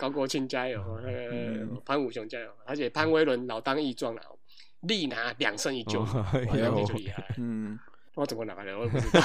[0.00, 4.32] 高国庆加油哦，那个嗯潘武雄加油，而且潘威伦老当益壮了哦，
[4.88, 6.02] 力拿两胜一救，
[6.86, 7.22] 就厉害。
[7.36, 7.78] 嗯，
[8.14, 9.20] 我怎么拿的，我也不知道。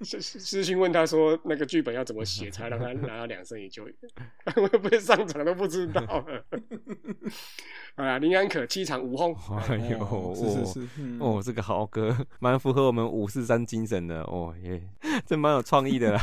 [0.04, 3.88] 私私信问他说，那个剧本要怎么写才让他拿到两胜一救？
[4.54, 6.44] 会不会上场都不知道了。
[7.96, 9.34] 啊，林安可七场五轰，
[9.70, 14.82] 哎呦哦是是是，嗯哦，这个豪哥蛮符合我们五四三精神的哦耶，
[15.24, 16.20] 这蛮有创意的啦。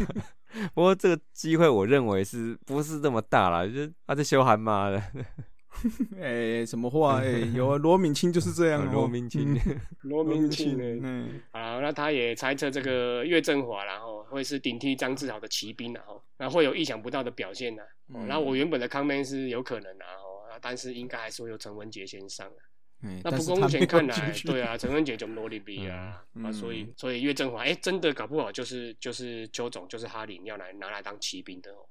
[0.73, 3.65] 不过这个机会我认为是不是这么大啦？
[3.65, 5.01] 就是他在修韩嘛的，
[6.21, 7.19] 哎，什么话？
[7.21, 10.83] 哎，有啊，罗敏清就是这样哦，罗明清嗯 罗明庆呢？
[11.03, 17.83] 嗯，好，那他也猜测这个岳振华，然后会是顶替张志豪的骑兵，然后那会有意想不到的表现呢。
[17.83, 22.61] 哦嗯那我原本的 comment 是有可能啊，哦，啊但是应该还是会有陈文杰先上啊。
[23.05, 31.85] 哎那不过目前看来对啊，陈文杰就罗里比啊，嗯啊，所以所以岳振华，哎，真的搞不好就是就是邱总就是哈林要来拿来当骑兵的哦。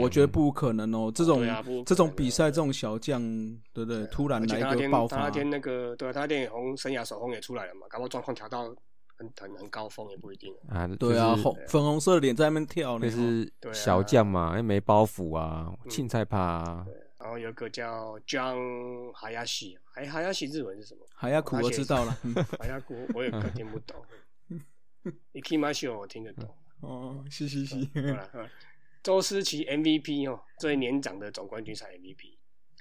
[0.00, 1.40] 我觉得不可能哦，这种
[1.86, 3.22] 这种比赛，这种小将，
[3.72, 4.04] 对不对？
[4.06, 8.64] 突然来个爆发他那，天那个对啊，他那天红生涯首轰也出来了嘛，搞不好状况调到
[9.16, 10.52] 很很很高峰也不一定。
[10.68, 16.86] 啊，对啊，红粉红色的脸在那边跳那，是小将嘛，又没包袱啊，嗯青菜怕啊，
[17.18, 21.04] 然后有个叫 John Hayashi，哎，Hayashi 日文是什么？
[21.14, 24.04] 海亚苦我知道了， 嗯好像我我也可听不懂。
[25.32, 26.54] Ikimashi 我听得懂。
[26.80, 28.50] 哦，是是是，好了，好了
[29.02, 32.36] 周思齐 MVP 哦，最年长的总冠军赛 MVP。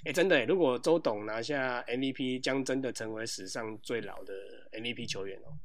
[0.06, 4.34] 哎，真的耶，如果周董拿下 MVP，将真的成为史上最老的
[4.74, 5.58] MVP 球员哦。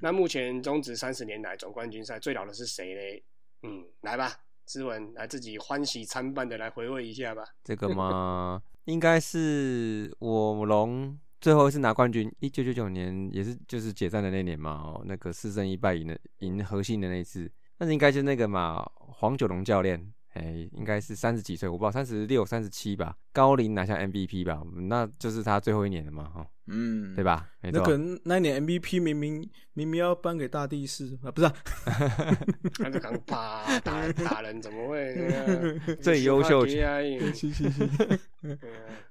[0.00, 3.24] 那目前中职三十年来总冠军赛最老的是谁嘞？
[3.62, 7.44] 嗯，来吧，志文来自己欢喜参半的来回味一下吧。
[7.62, 27.22] 这个嘛， 应该是我龙最后一次拿冠军，一九九九年也是就是解散的那年嘛，哦，那个四胜一败赢的赢核心的那一次，那应该就是那个嘛黄九龙教练，哎，应该是三十几岁，我不知道三十六、三十七吧，高龄拿下 MVP 吧，那就是他最后一年了嘛，哈，嗯，对？
[27.24, 27.48] 吧？
[27.60, 31.54] 没错，那个那一年 MVP 明明明明要颁给大地士啊，不是啊，
[32.82, 35.14] 他就刚打打打人，怎么会？
[36.00, 36.80] 最优秀球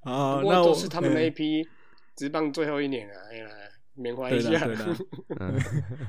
[0.01, 0.41] 啊！
[0.43, 1.67] 那我都是他们那一嗯批
[2.15, 3.47] 只棒最后一年啊，哎呀，
[3.95, 4.65] 缅怀一下。
[4.65, 4.97] 对的。
[5.39, 5.59] 嗯，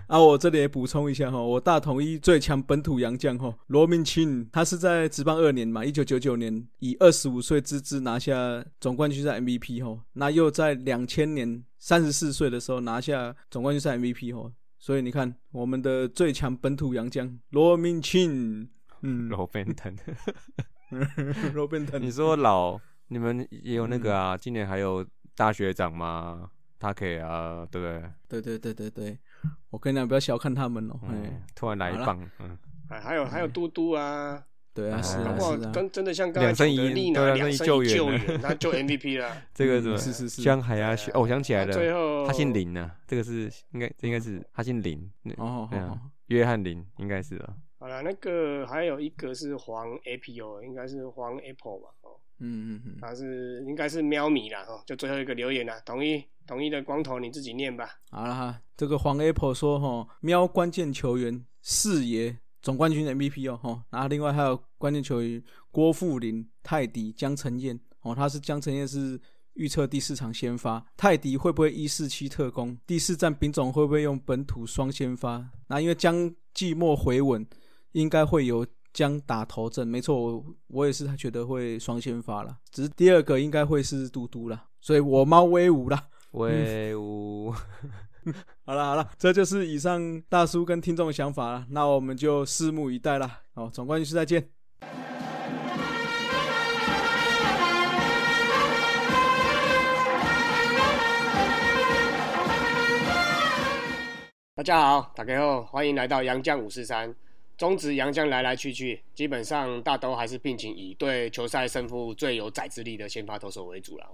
[0.07, 3.55] 啊，我这里也补充一下哈，我大统一最强本土洋将哈。
[3.68, 18.68] 罗明清，他是在职棒二年嘛，一九九九年以二十五岁之姿拿下总冠军赛 MVP 哈，那又在两千年三十四岁的时候拿下总冠军赛 MVP 哈，所以你看我们的最强本土洋将罗明清，
[19.03, 19.94] 嗯，罗宾腾，
[21.53, 25.05] 罗宾腾，你说老，你们也有那个啊，今年还有
[25.37, 26.51] 大学长吗？
[26.85, 28.03] 他可以啊，对不对？
[28.29, 29.18] 对对对对对，
[29.70, 32.59] 我跟你讲，不要小看他们哦，哎、嗯，突然来一棒，嗯，
[32.90, 34.44] 哎还有还有嘟嘟啊，
[34.75, 35.16] 对啊，哦是
[35.66, 39.35] 啊真真的像刚才两讲的丽娜对啊两胜救援一救援，他救 MVP 了。
[39.55, 39.97] 这个么？
[39.97, 45.66] 嗯是是是江海啊，哦，我想起来了，最后他姓林呢，这个是应该这应该是他姓林，哦，
[46.27, 51.88] 约翰林应该是啊，好了，那个还有一个是黄 APO，应该是黄 Apple 吧？
[52.03, 57.88] 哦，嗯嗯嗯，他是应该是喵米啦，哦，就最后一个留言啦，统一统一的光头你自己念吧。
[58.11, 69.20] 好了哈，这个黄 Apple 说哈，喵关键球员四爷总冠军 MVP 哦哈，然后另外还有关键球员郭富林、泰迪、江承彦哦，他是江承彦是
[69.55, 72.77] 预测第四场先发，泰迪会不会一四七特工？
[72.87, 75.49] 第四站丙总会不会用本土双先发？
[75.68, 77.47] 那因为江季末回稳，
[77.92, 86.07] 应该会有江打头阵，没错，我我也是觉得会双先发了，只是第二个应该会是嘟嘟啦，所以我猫威武啦。
[86.30, 87.52] 威武，
[88.64, 93.40] 好了好了，这就是以上大叔跟听众的想法了，那我们就拭目以待啦。
[93.52, 94.48] 好，总冠军赛再见。
[104.57, 107.12] 大家好，大家好，欢迎来到杨绛五四三。
[107.56, 114.06] 中职洋将来来去去，基本上大都还是聘请以对球赛胜负最有宰制力的先发投手为主了。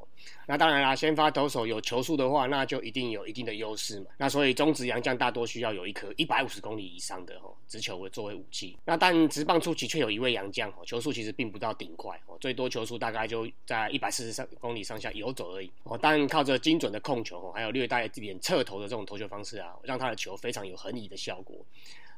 [0.46, 4.06] 那当然啦，先发投手有球速的话，那就一定有一定的优势嘛。
[4.18, 8.76] 那所以中职洋将大多需要有一颗一百五十公里以上的吼直球为作为武器。
[8.84, 15.98] 那但直棒初期却有一位洋将吼，球速其实并不到顶快哦，最多球速大概就在一百四十三公里上下游走而已哦。
[16.00, 21.56] 但靠着精准的控球哦，还有略带一点侧投的这种投球方式啊，让他的球非常有横移的效果。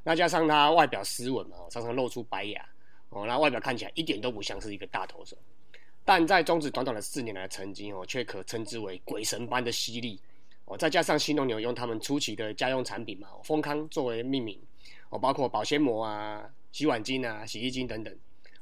[0.05, 2.65] 那加上他外表斯文嘛，常常露出白牙
[3.11, 5.37] 哦，那外表看起来一点都不像是一个大投手，
[6.05, 10.19] 但在中职短短的四年来的成绩哦，却可称之为鬼神般的犀利
[10.65, 10.77] 哦。
[10.77, 14.59] 再加上新农牛用他们初期的家用产品嘛，丰康作为命名
[15.11, 18.13] 哦，包括保鲜膜啊、洗碗巾啊、洗衣巾等等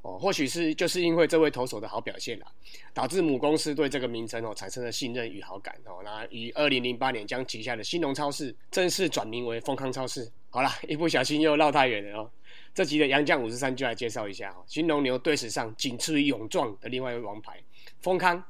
[0.03, 2.47] 哦，或许是就是因为这位投手的好表现啦，
[2.93, 6.01] 导致母公司对这个名称哦产生了信任与好感哦。
[6.05, 10.31] 那于二零零八年将旗下的新农超市正式转名为丰康超市。
[10.51, 12.31] 好了，一不小心又绕太远了哦。
[12.75, 17.63] 这集的杨将五十三就来介绍一下哈，新农牛队史上仅次于勇壮的另外一位王牌
[18.01, 18.43] 丰康，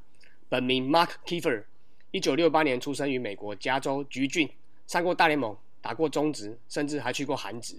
[0.49, 1.65] 本名 Mark Kiefer，
[2.11, 4.49] 一九六八年出生于美国加州橘郡，
[4.87, 7.77] 上过大联盟，打过中职，甚至还去过韩职。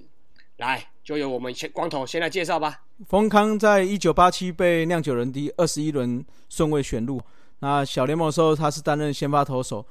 [0.58, 2.82] 来，就由我们先光头先来介绍吧。
[3.08, 7.20] 丰康在一九八七被酿酒人第二十一轮顺位选入，
[7.60, 9.84] 那小联盟的时候他是担任先发投手。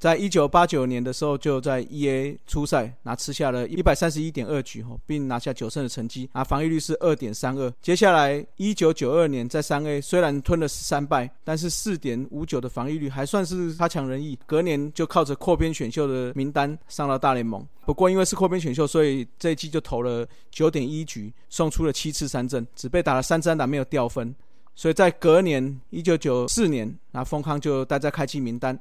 [0.00, 7.70] 在一九八九年的时候，就在 E A 初赛拿吃下了一百三十一点二局，并拿下九胜的成绩，啊，防御率是二点三二。
[7.82, 14.38] 接下来一九九二年在三 A 虽然吞了十三败，但是四点五九的防御率还算是差强人意。
[14.46, 24.34] 隔年就靠着扩编选秀的名单上了大联盟，不过因为是扩编选秀，所以这一季就投了九点一局，送出了七次三振，只被打了三支安打，没有掉分。
[24.74, 28.78] 所以在隔年一九九四年，那丰康就待在开季名单。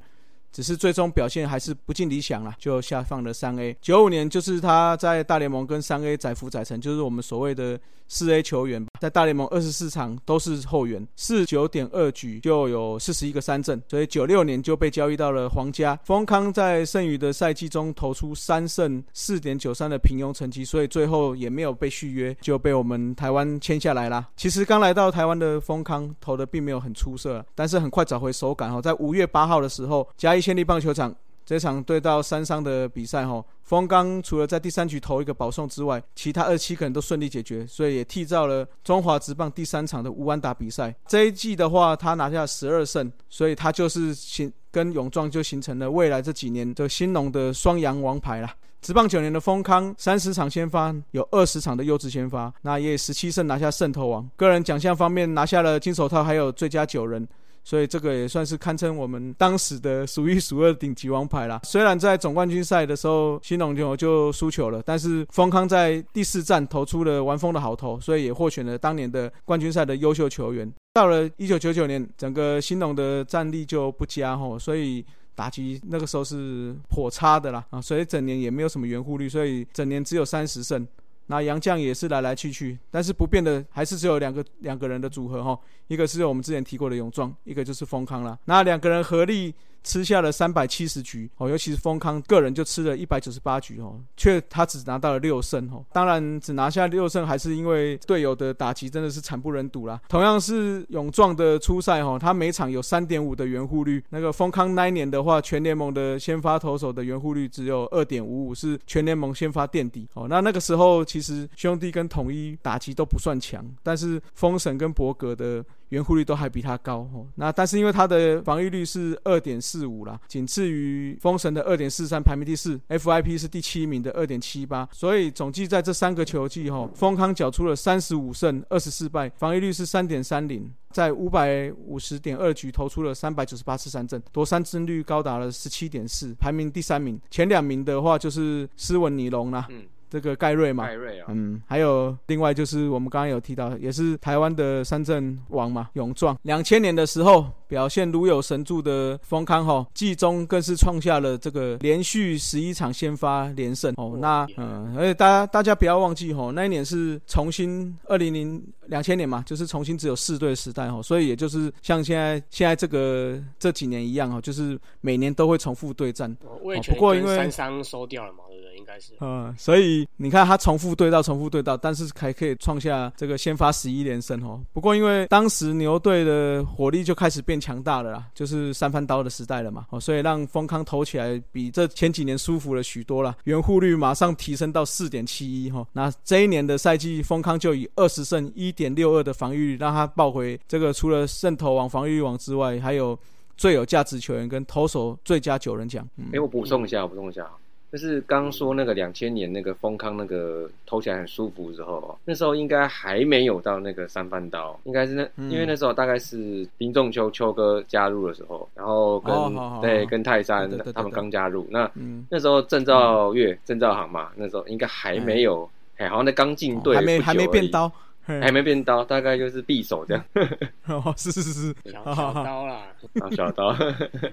[0.51, 3.75] 只是最终表现还是不尽理想了，就下放了三 A。
[3.81, 15.97] 九五年就是他在大联盟跟三 A 载浮载沉，就是我们所谓的四 A 球员，在大联盟二十四场都是后援，四九点二局就有四十一个三振，所以九六年就被交易到了皇家。
[16.03, 24.27] 丰康在剩余的赛季中投出三胜四点九三的平庸成绩，所以最后也没有被续约，就被我们台湾签下来啦。
[24.35, 30.39] 其实刚来到台湾的丰康投的并没有很出色，但是很快找回手感哈，在五月八号的时候嘉义。
[30.49, 31.13] 千里棒球场
[31.49, 40.93] 这场对到三商的比赛，哈，丰刚除了在第三局投一个保送之外，其他二七个人都顺利解决，所以也缔造了中华职棒第三场的无安打比赛。
[41.07, 48.51] 这一季的话，他拿下十二胜，所以他就是形跟勇壮就形成了未来这几年的新农的双阳王牌了。
[48.79, 54.29] 职棒九年的丰康，三十场先发，有二十场的优质先发，那也十七胜拿下胜投王。
[54.38, 57.27] 个人奖项方面拿下了金手套，还有最佳九人。
[57.69, 61.62] 所以这个也算是堪称我们当时的数一数二顶级王牌啦。
[61.63, 70.67] 虽然在总冠军赛的时候新龙牛就输球了，但是丰康在第四战投出了完封的好投，所以也获选了当年的冠军赛的优秀球员。
[70.95, 75.05] 到了一九九九年，整个新龙的战力就不佳吼，所以
[75.36, 80.88] 打击那个时候是颇差的啦啊，所以整年也没有什么圆弧率，所以整年只有三十胜。
[81.31, 88.37] 那杨绛也是来来去去，但是不变的还是只有两个两个人的组合哈，一个是我们之前提过的泳装，一个就是丰康啦。
[88.45, 89.53] 那两个人合力。
[89.83, 95.83] 吃下了三百七十局哦，尤其是丰康个人就吃了一百九十八局哦，却他只拿到了六胜哦。
[95.91, 99.99] 当然，只拿下六胜还是因为队友的打击真的是惨不忍睹啦。
[100.07, 104.03] 同样是勇壮的初赛哈，他每场有三点五的圆护率。
[104.09, 110.27] 那个丰康那一年的话，全联盟的先发投手的圆护率只有二点五五，是全联盟先发垫底哦。
[110.29, 115.63] 那那个时候其实兄弟跟统一打击都不算强，但是封神跟伯格的。
[115.89, 137.19] 圆弧率都还比他高哦，那但是因为他的防御率是二点四五啦，仅次于封神的二点四三，排名第四；FIP 是第七名的二点七八，所以总计在这三个球季哈，丰康缴出了三十五胜二十四败，防御率是三点三零，在五百五十点二局投出了三百九十八次三振，夺三振率高达了十七点四，排名第三名。
[137.32, 139.67] 前两名的话就是斯文尼龙啦。
[140.09, 146.37] 这个盖瑞嘛，盖瑞啊，嗯，还有另外就是我们刚刚有提到，也是台湾的三阵王嘛，勇壮。
[146.43, 154.17] 两千年的时候表现如有神助的丰康哈，季中更是创下了这个连续十一场先发连胜哦。
[154.19, 166.33] 那嗯，而且大家大家不要忘记哈，那一年是重新二零零两千年嘛，就是重新只有四队时代哦，所以也就是像现在现在这个这几年一样哦，就是每年都会重复对战。
[166.35, 168.77] 不过因为跟三商收掉了嘛，对不对？
[168.77, 169.13] 应该是。
[169.19, 174.62] 嗯，所以你看他重复对到，重复对到，但是还可以创下这个先发十一连胜哦。
[174.73, 185.85] 不过因为当时牛队的火力就开始变强大了啦，就是三番刀的时代了嘛，哦，所以让丰康投起来比这前几年舒服了许多了，圆护率马上提升到四点七一哈。
[185.93, 193.17] 那这一年的赛季，丰康就以二十胜一点六二的防御率，让他抱回这个除了胜投王、防御率王之外，还有
[193.58, 196.08] 最有价值球员跟投手最佳九人奖。
[196.17, 197.45] 嗯哎、我补充一下，补充一下，
[197.92, 209.33] 就是刚刚说那个两千年那个丰康那个偷起来很舒服之后哦，那时候应该还没有到那个三番刀，应该是那、嗯因为那时候大概是林仲秋秋哥加入的时候，然后跟、
[209.81, 215.67] 对跟泰山他们刚加入，那嗯，那时候郑兆月、郑兆航嘛，那时候应该还没有，
[215.98, 217.96] 哎、好像在刚进队、哦还没还没变，刀，嘿
[218.42, 220.25] 还没变刀，大概就是匕首这样，
[220.86, 221.54] 哦，是是是。
[221.54, 223.73] 是，小刀啦，啊小刀，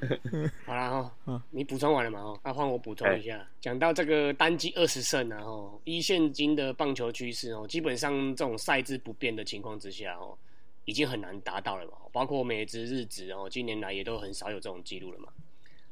[0.67, 2.39] 好啦哈嗯，你补充完了嘛哦？
[2.45, 10.37] 那换我补充一下，讲到这个单季二十胜啊哈，依现今的棒球趋势哦，基本上这种赛制不变的情况之下哦，
[10.85, 11.93] 已经很难达到了嘛。
[12.13, 15.29] 包括美职、日职哦，近年来也都很少有这种记录了嘛。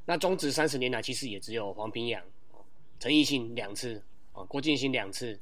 [0.07, 2.61] 那中职三十年来其实也只有黄平洋、哦
[3.01, 4.03] 陈奕迅两次
[4.33, 5.39] 啊、郭敬兴两次，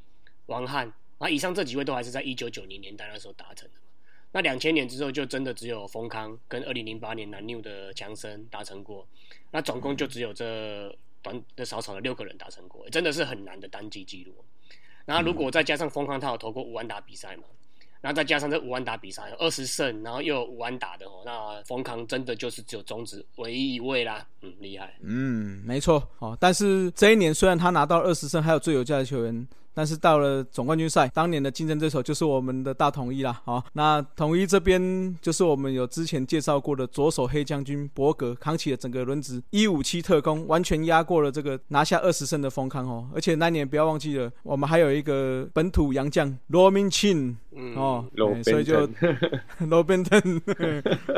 [0.46, 0.92] 王翰
[1.22, 3.86] 啊，以上这几位都还是在一九九零年代那时候达成的嘛。
[4.32, 9.06] 那两千年之后，就真的只有丰康跟二零零八年南纽的强森达成过，
[9.52, 10.92] 那总共就只有这
[11.22, 14.34] 短的少少的六个人达成过，真的是很难的单季记录。
[15.04, 17.44] 然后如果再加上丰康，他有投过五安打比赛嘛，
[18.00, 24.94] 然后再加上这五安打比赛二十胜，然后又有五安打的哦，那丰康真的就是只有中职唯一一位啦，嗯，厉害。
[25.02, 26.36] 嗯，没错哦。
[26.40, 33.40] 但是这一年虽然他拿到二十胜，还有最有价的球员，但是到了总冠军赛，当年的竞争对手就是我们的大统一啦。
[33.44, 43.08] 好、那统一这边就是我们有之前介绍过的左手黑将军伯格扛起了整个轮值一五七特工，完全压过了这个拿下二十胜的丰康哦。
[43.14, 48.04] 而且那年不要忘记了，我们还有一个本土洋将罗明庆嗯，哦，
[48.44, 50.42] 所以就宾罗宾顿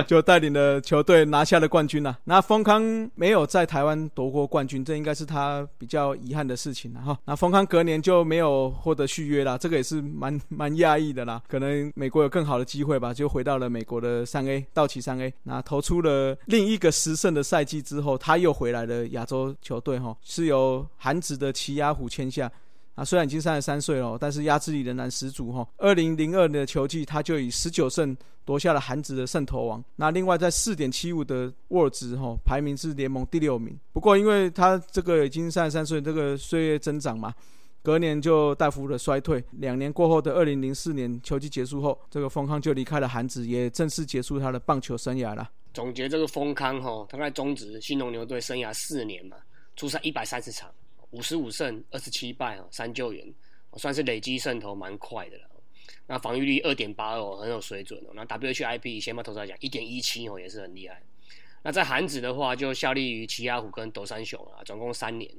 [0.07, 2.83] 就带领了球队拿下了冠军呐、那丰康
[3.15, 7.19] 没有在台湾夺过冠军，这应该是他比较遗憾的事情了哈。
[7.25, 11.43] 那丰康隔年就没有获得续约啦，这个也是蛮蛮讶异的啦。
[11.49, 15.33] 可能美国有更好的机会吧，就回到了美国的三 A 道奇三 A。
[15.43, 22.51] 那投出了另一个十胜的赛季之后，他又回来了亚洲球队哈，是由韩职的奇亚虎签下。
[22.95, 25.67] 啊，虽然已经三十三岁了，但是压制力仍然十足哈。
[25.79, 29.83] 二零零二年的球季，他就以十九胜夺下了韩职的胜投王。
[29.97, 33.77] 那另外在四点七五的沃值哈，排名是联盟第六名。
[33.93, 37.35] 不过因为他这个已经三十三岁，这个岁月增长嘛，
[37.83, 39.43] 隔年就大幅的衰退。
[39.53, 45.51] 两年过后的二零零四年球季结束后，这个丰康就离开了韩职，也正式结束他的棒球生涯了。
[45.73, 49.37] 总结这个丰康哈，他在中职新农牛队生涯四年嘛，
[49.75, 50.71] 出赛一百三十场，
[51.15, 53.25] 五十五胜二十七败啊，三救援，
[53.77, 55.45] 算是累积胜投蛮快的了。
[56.07, 58.11] 那防御率二点八二，很有水准哦。
[58.15, 61.01] 那 WHIP 先发投手来讲，一点一七哦，也是很厉害。
[61.63, 65.31] 那在韩职的话，就效力于奇亚虎跟斗山熊啊，总共三年。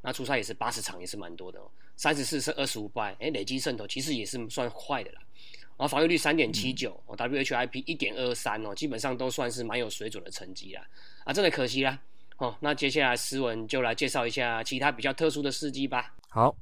[0.00, 1.68] 那出赛也是八十场，也是蛮多的哦。
[1.96, 5.20] 三十四胜二十五败，哎，累积胜投其实也是算快的啦。
[5.76, 10.86] 然后防御率三点七九，WHIP 一点二三哦，基本上都算是蛮有水准的成绩啦。
[11.24, 11.98] 啊，真的可惜啦。
[12.38, 16.14] 哦，那接下来诗文就来介绍一下其他比较特殊的事迹吧。
[16.28, 16.54] 好，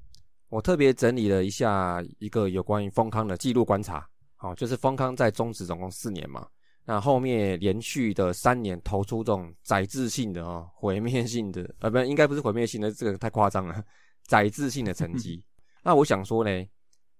[0.49, 4.07] 我特别整理了一下一个有关于丰康的记录观察。
[4.37, 6.47] 好，就是丰康在中职总共四年嘛，
[6.85, 13.83] 那后面连续的三年投出这种载质性的哦，毁灭性的，呃，不，应该不是毁灭性的，这个太夸张了，
[14.25, 15.43] 载质性的成绩。
[15.83, 16.66] 那我想说呢，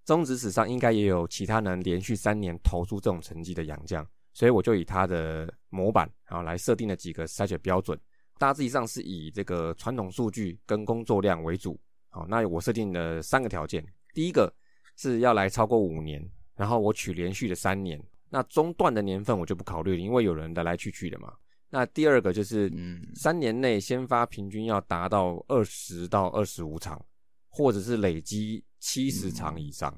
[0.05, 7.99] 中职史上应该也有其他能连续三年投出这种成绩的洋将，所以我就以他的模板然后来设定了几个筛选标准。
[8.43, 11.79] 大致上是以这个传统数据跟工作量为主。
[12.09, 14.53] 好，那我设定了三个条件，第一个
[14.97, 16.21] 是要来超过五年，
[16.57, 18.03] 然后我取连续的三年。
[18.29, 21.33] 那中断的年份我就不考虑了，因为有人来来去去的嘛。
[21.71, 27.01] 那第二个就是，嗯三年内先发平均要达到二十到二十五场，
[27.49, 29.97] 或者是累积七十场以上，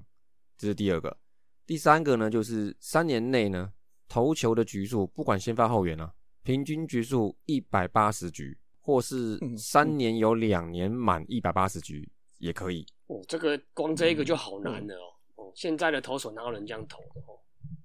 [0.59, 1.17] 这是第二个。
[1.65, 3.73] 第三个呢，就是三年内呢
[4.07, 6.13] 投球的局数，不管先发后援啊，
[6.45, 12.87] 平均局数一百八十局，或是嗯三年有两年满一百八十局也可以。
[13.07, 15.09] 哦，这个光这一个就好难了哦。
[15.43, 17.35] 哦，现在的投手哪有人这样投的哦？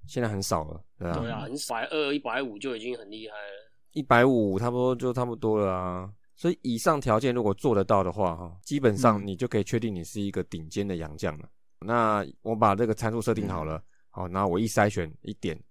[0.08, 3.72] 现在很少了，对啊，对啊，很少，二一百五就已经很厉害了。
[3.94, 6.12] 一百五差不多就差不多了啊。
[6.36, 11.50] 所以以上条件如果做得到的话，哈，基本上嗯你就可以确定你是一个顶尖的洋将了。
[11.80, 15.62] 那我把这个参数设定好了，好，然后我一筛选一点，哎，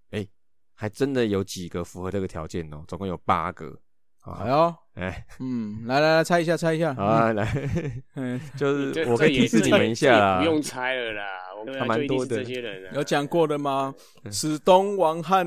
[0.81, 3.76] 还真的有几个符合这个条件哦，总共有八个。
[4.22, 6.95] 哎呦，哎，嗯，来来来，猜一下，猜一下。
[6.95, 7.45] 好啊，来，
[8.14, 10.45] 嗯，就是我可以提示你们一下啦不。
[10.45, 11.24] 用猜了啦，
[11.59, 12.93] 我们还蛮就一定是多的这些人啊。
[12.95, 13.93] 有讲过的吗？
[14.31, 15.45] 史东、王翰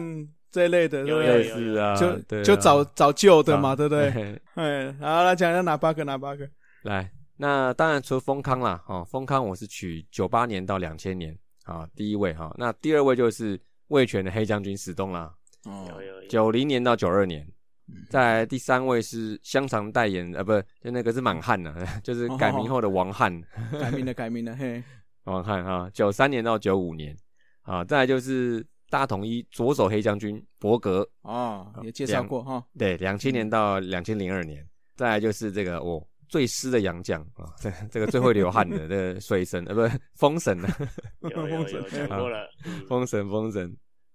[0.51, 4.11] 这一类的，对不是啊，就就找找旧的嘛，对不对？
[4.11, 6.45] 嘿 哎，好，来讲一下哪八个，哪八个？
[6.81, 13.59] 来，那当然除了丰康啦，哦，丰康我是取九八年到两千年啊，第一位哈，那第二位就是
[13.91, 15.33] 味全的黑将军史东啦，
[15.65, 15.85] 哦。
[15.89, 17.47] 有有有，九零年到九二年。
[17.87, 18.07] 嗯。
[18.09, 23.41] 再来第三位是香肠代言，呃，不，就那个是满汉呐， 就是改名后的王汉，
[23.79, 24.81] 改名了，改名了，嘿，
[25.25, 27.15] 王汉哈，九三年到九五年，
[27.63, 32.63] 啊，再来就是大统一左手黑将军伯格，哦，也介绍过哈。
[32.77, 34.65] 对，两千年到两千零二年，
[34.95, 36.01] 再来就是这个哦，
[36.31, 40.77] 最湿的杨绛啊，这这个最会流汗的这个水神，呃，不是风神啊，
[41.19, 43.69] 有 有有讲过了，嗯风神风神，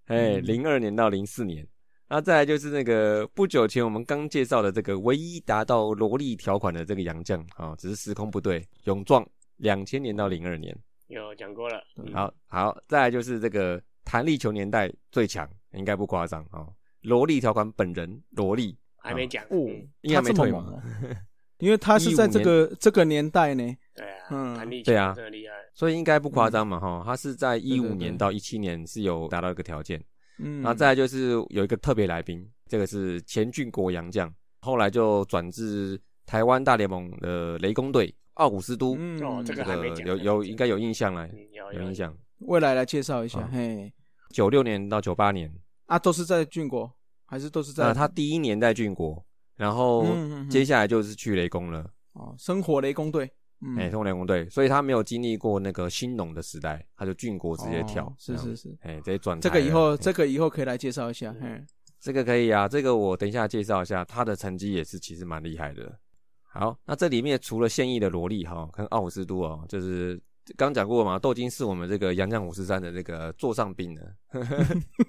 [0.07, 1.65] 哎，嗯零二年到零四年，
[2.09, 9.25] 那再来就是那个不久前我们刚介绍的这个唯一达到萝莉条款的这个杨绛啊，只是时空不对，勇壮，
[9.59, 10.75] 两千年到零二年，
[11.09, 11.85] 有讲过了。
[11.97, 16.67] 嗯，好好，再来就是这个弹力球年代最强，应该不夸张啊，
[17.03, 19.45] 萝莉条款本人萝莉还没讲。
[19.45, 21.17] 哦嗯，应该他没退嘛这么猛哦，
[21.59, 23.77] 因为他是在这个这个年代呢。
[23.95, 24.57] 对啊，嗯。
[24.57, 25.13] 弹力球对啊。
[25.15, 25.55] 真的厉害。
[25.75, 30.03] 所以应该不夸张嘛哈，他是在一五年到一七年是有达到一个条件。
[30.39, 39.19] 嗯，然后再来就是有一个特别来宾，这个是前郡国洋将，后来就转至台湾大联盟的雷公队奥古斯都，嗯。
[39.23, 42.15] 哦这这个个还没讲有有应该有印象了，嗯有有有印象。
[42.41, 43.91] 未来来介绍一下，嘿，
[44.31, 45.51] 九六年到九八年，
[45.87, 46.93] 啊，都是在郡国，
[47.25, 49.25] 还是都是在啊他第一年在郡国，
[49.57, 50.51] 然后嗯嗯嗯。
[50.51, 53.31] 接下来就是去雷公了，哦，生活雷公队，
[53.61, 61.65] 嗯，哎，通雷公队，所以他没有经历过那个兴农的时代，他就郡国直接跳哦，是是是，哎，直接转这个以后这个以后可以来介绍一下，嘿，
[61.99, 65.99] 这个可以啊，这个我等一下介绍一下，他的成绩也是其实蛮厉害的。
[66.43, 70.19] 好，那这里面除了现役的萝莉哈，跟奥古斯都哦，就是
[70.57, 74.03] 刚讲过嘛，豆金是我们这个杨将五十三的那个座上宾呢。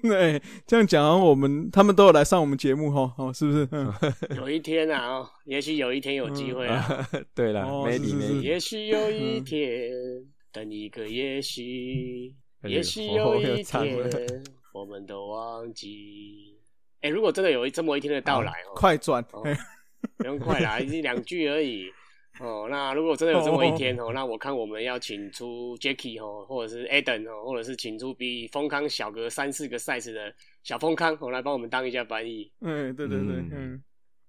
[0.02, 3.68] 对， 这样讲，我们他们都有来上我们节目哈，哦，是不是？
[3.70, 3.92] 嗯
[4.36, 9.90] 有一天啊，哦，也许有一天有机会啊， 对了，哦没理是是是没，也许有一天，
[10.50, 12.34] 等一个也许，
[12.64, 16.56] 也许有哦一天，我们都忘记。
[17.02, 19.42] 哎，如果真的有这么一天的到来哦，快转，哦
[20.16, 21.92] 不用快啦，一两句而已。
[22.40, 30.32] 哦，那如果真的有这么一天哦，那我看我们要请出 Jacky 哦，或者是 Eden 哦，或者是请出比丰康小个三四个 size 的
[30.62, 32.50] 小丰康哦，来帮我们当一下翻译。
[32.60, 33.82] 嗯，对对对，嗯嗯，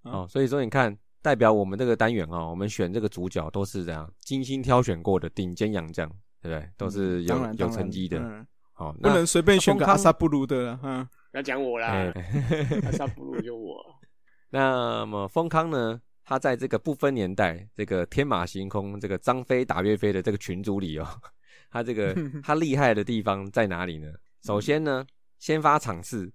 [0.04, 6.10] 哦，所以说你看，代表我们这个单元哦，我们选这个主角都是这样精心挑选过的顶尖洋将，
[6.42, 6.70] 对不对？
[6.78, 8.18] 都是有有成绩的。
[8.20, 12.14] 嗯好，不能随便选个阿萨布鲁的了，嗯，要讲我啦哎，
[12.86, 13.76] 阿萨布鲁就我。
[14.52, 16.02] 那么丰康呢？
[16.30, 21.08] 他在这个不分年代，这个天马行空，这个张飞打岳飞的这个群组里哦，
[21.72, 22.16] 他这个
[22.46, 24.14] 他厉害的地方在哪里呢？
[24.44, 25.04] 首先呢，
[25.40, 26.32] 先发场次，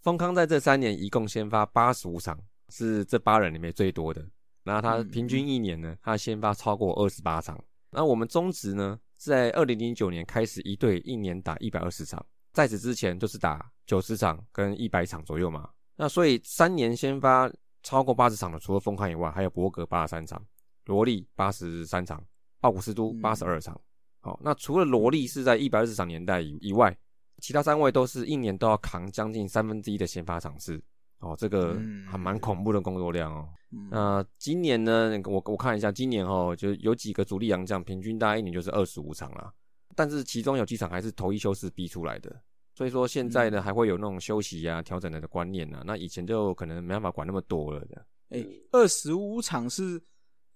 [0.00, 2.40] 丰康在这三年一共先发八十五场，
[2.70, 4.26] 是这八人里面最多的。
[4.62, 7.62] 然后他嗯平均一年呢，他先发超过二十八场。
[7.90, 12.24] 那我们中职呢，在二零零九年开始一队一年打一百二十场，
[12.54, 15.68] 在此之前就是打九十场跟一百场左右嘛。
[15.96, 17.52] 那所以三年先发
[17.84, 20.44] 超过八十场的，除了丰康以外，还有博格八十三场，
[20.86, 22.20] 罗莉八十三场，
[22.62, 23.80] 奥古斯都嗯八十二场。
[24.20, 26.96] 好，那除了罗莉是在一百二十场年代以以外，
[27.38, 30.82] 其他三位都是一年都要扛将近三分之一的先发场次。
[31.18, 33.48] 哦，这个嗯还蛮恐怖的工作量哦。
[33.70, 39.52] 嗯那今年呢，我我看一下，今年哦，就有几个主力洋将，平均大概一年就是二十五场啦。
[39.94, 42.34] 但是其中有几场还是头一休四逼出来的，
[42.74, 45.82] 所以说现在呢，嗯还会有那种休息啊、调整的观念啊。
[45.86, 48.06] 那以前就可能没办法管那么多了的。
[48.30, 50.02] 哎，二十五场是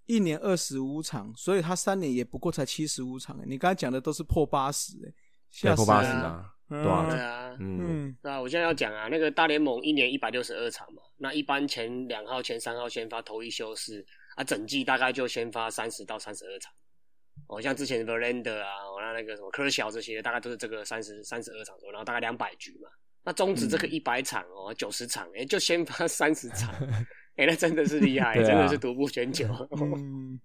[0.07, 3.39] 一年二十五场，所以他三年也不过才七十五场。
[3.39, 5.13] 哎你刚才讲的都是破八十，哎，
[5.51, 14.05] 吓破八十啊，嗯多少对啊，嗯，嗯对啊，我现在要讲啊，那个大联盟一年一百六十二场嘛，那一般前两号、前三号先发头一休四
[14.35, 16.73] 啊，整季大概就先发三十到三十二场。
[17.47, 22.89] 哦，像之前 Verlander 啊，哦那那个什么科小这些，大概都是这个三十三十二场左右，然后大概两百局嘛。
[23.25, 26.75] 那中止这个嗯一百场哦，九十场，哎、就先发三十场，
[27.37, 29.47] 哎、那真的是厉害，啊真的是独步全球。
[29.81, 30.41] 嗯，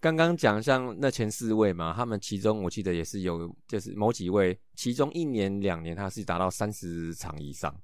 [0.00, 7.74] 刚刚讲像那前四位嘛，他们其中我记得也是有，就是某几位，其中一年两年他是达到三十场以上，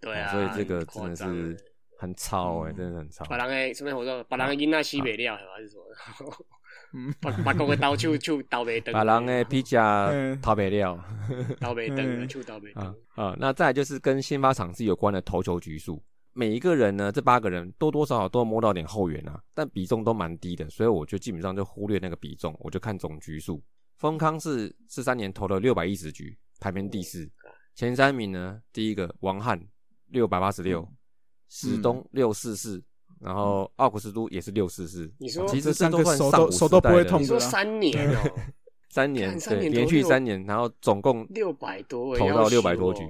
[0.00, 1.56] 对啊，哦所以这个真的是
[1.98, 3.24] 很超哎、嗯真的很超。
[3.26, 5.84] 把人诶，什么我说把人的囡仔西北料还是什么？
[6.94, 11.04] 嗯，把把公的刀手手刀袂断，把人的皮夹嗯逃不了
[11.60, 13.28] 刀袂断， 刀袂啊断。
[13.28, 13.36] 啊。
[13.38, 23.62] 那再来就是跟先发场次有关的投球局数，每一个人呢，这八个人多多少少都摸到点后援啊，但比重都蛮低的，所以我就基本上就忽略那个比重，我就看总局数。
[23.98, 27.30] 丰康是四三年投了六百一十局，排名第四。
[27.74, 29.60] 前三名呢，第一个王翰
[30.08, 30.86] 六百八十六，
[31.48, 32.82] 史东六四四，
[33.20, 35.10] 然后奥古斯都也是六四四。
[35.18, 38.32] 你说其实三个手都手都不会痛的你说三年哦，
[38.88, 43.02] 三年对， 连续三年，然后总共六百多，投到六百多局。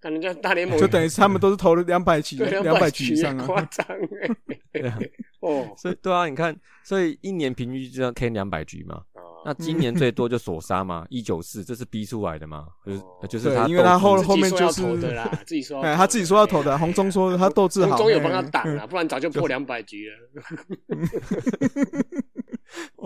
[0.00, 3.68] 看人家大联盟 就等于是他们都是投了两百局，对两百局局以上夸 啊。
[3.70, 4.36] 张哎。
[4.70, 4.98] 对啊
[5.40, 9.02] 哦，所以对啊，你看，所以一年平均就要 K 两百局嘛。
[9.44, 13.26] 哦那今年最多就索杀嘛， 一九四，这是逼出来的嘛，就是哦。
[13.28, 20.16] 就是他因为他后后面就是投的啦， 自己说要投的，哎，他自己说要投的，洪忠说他斗志好，洪忠有帮他哎挡了，不然早就破两百局了。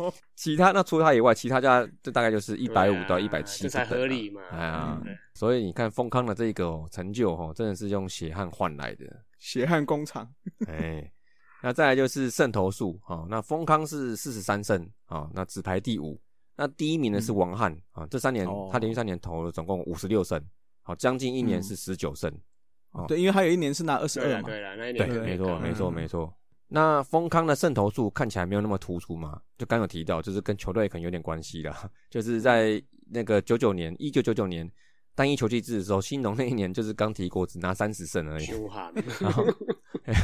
[0.36, 4.40] 其他那除了他以外，其他家这大概就是一百五到一百七，这才合理嘛。
[4.52, 5.02] 哎呀，
[5.34, 9.04] 所以你看丰康的这个、哦、成就哦，真的是用血汗换来的。
[9.38, 10.28] 血汗工厂，
[10.68, 11.10] 哎，
[11.62, 16.20] 那再来就是胜投数啊、哦，那丰康是四十三胜啊、哦，那只排第五。
[16.60, 20.42] 那第一名呢是王翰啊、这三年、哦他连续三年投了总共五十六胜，
[20.82, 22.28] 好、将近一年嗯是十九胜。
[22.90, 26.34] 哦对，因为他有一年是拿二十二嘛，对了，那一年对，年没错，没错，嗯没错。
[26.66, 31.88] 那丰康的胜投数看起来没有那么突出嘛，就刚有提到，就是跟球队可能有点关系啦。
[32.10, 34.68] 就是在那个九九年，一九九九年
[35.14, 38.46] 单一球季制的时候，新农那一年就是刚提过，只拿三十胜而已，
[39.22, 39.46] 然后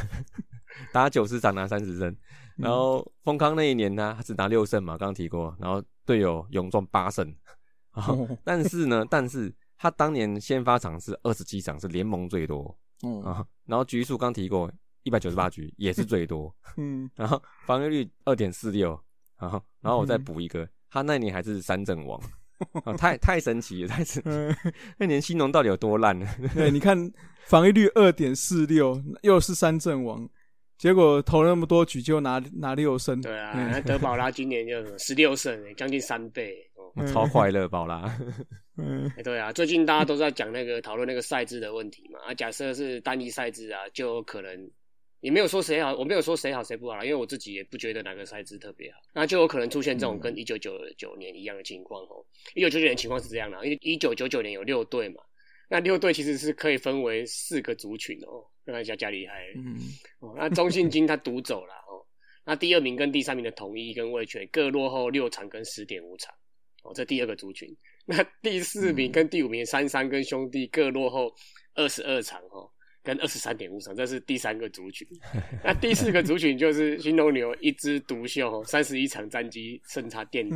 [0.91, 2.13] 打九十场拿三十胜。
[2.57, 5.55] 然后丰康那一年呢，他只拿六胜嘛，刚刚提过。
[5.59, 7.27] 然后队友勇壮八胜，
[7.91, 12.75] 啊 哦但是呢， 但是他当年先发场是二十七场，是联盟最多。
[13.03, 14.71] 嗯啊，然后局数刚提过
[15.03, 18.97] 一百九十八局也是最多， 嗯，然后防御率二点四六，
[19.37, 22.17] 然后然后我再嗯补一个，他那年还是三阵王，
[22.85, 26.25] 啊，太太神奇了，太神奇那年新农到底有多烂呢？
[26.53, 26.97] 对，你看
[27.47, 30.27] 防御率二点四六，又是三阵王，
[30.77, 36.55] 结果投了那么多局就拿拿六胜，对啊，嗯那德保拉今年就十六胜，欸将近三倍。
[36.75, 38.09] 哦嗯 超快乐宝拉，
[38.77, 42.17] 嗯哎，对啊，最近大家都在讲那个讨论那个赛制的问题嘛。
[42.25, 44.71] 啊，假设是单一赛制啊，就有可能
[45.19, 52.23] 也没有说谁好，我没有说谁好谁不好啦，因为我自己也不觉得哪个赛制特别好，那就有可能出现这种跟一九九九年一样的情况哦。
[52.53, 55.21] 一九九九年情况是这样的，因为一九九九年有六队嘛，
[55.69, 58.39] 那六队其实是可以分为四个族群哦，
[58.73, 59.77] 看一下加厉害嗯
[60.19, 60.33] 哦。
[60.37, 62.05] 那中信金他独走了哦，
[62.45, 66.33] 那第二名跟第三名的统一跟味全各落后六场跟十点五场
[66.83, 67.69] 哦，这第二个族群。
[68.05, 71.33] 那第四名跟第五名三三跟兄弟各落后
[71.73, 72.69] 二十二场哦，
[73.01, 75.07] 跟二十三点五场，这是第三个族群。
[75.65, 80.55] 那第四个族群就是新东牛一枝独秀哦，三十一场战绩胜差垫底。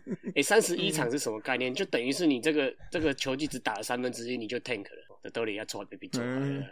[0.36, 1.72] 哎，三十一场是什么概念？
[1.72, 6.62] 就等于是你这个这个球季只打了三分之一，你就 tank 了，这兜里要错被比走嗯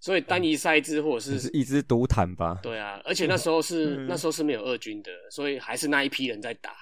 [0.00, 2.58] 所以单一赛制或者是是一支独坦吧？
[2.62, 6.72] 对啊，而且那时候是、嗯 那时候是没有二军的，所以还是那一批人在打，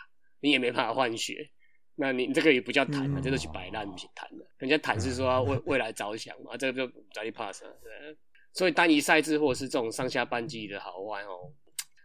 [0.41, 1.51] 你也没办法换血。
[1.99, 4.45] 那你这个也不叫谈嘛，嗯这就是摆烂，不是谈的。
[4.59, 7.71] 人家谈是说要为未来着想嘛，这个就早就 pass 了。
[7.83, 8.17] 对，
[8.53, 11.51] 所以单一赛制或者是这种上下半季的好坏哦，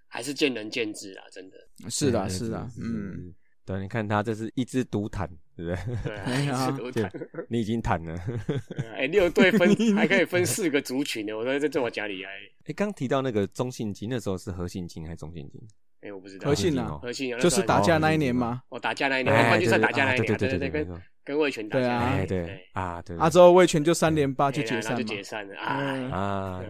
[0.08, 1.58] 还是见仁见智啊，真的。
[1.90, 3.34] 是的，对是的，嗯，，是
[3.66, 5.96] 对，你看他这是一支独坦，对不对？
[6.94, 7.12] 对啊。
[7.50, 8.16] 你已经坦了。
[8.96, 12.30] 哎，六队分 还可以分四个族群呢，我说这这我家里哎，
[12.66, 15.62] 哎，刚提到那个中信金，那时候是和信金还是中信金？
[16.02, 16.48] 哎，我不知道。
[16.48, 17.00] 和信啊哦。
[17.02, 22.00] 和信啊，就是打架那一年嘛，哦，打架那一年，哎冠军赛对对打架那一年啊，啊对对对对，跟跟魏权打对啊。
[22.00, 22.68] 架那一哎，年，对。
[22.74, 24.98] 啊，对，啊之后魏权就三连霸就哎解散嘛。
[24.98, 26.10] 就，解散了，嗯。
[26.10, 26.64] 哎，啊，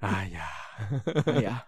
[0.00, 0.42] 哎呀，
[1.26, 1.64] 哎呀，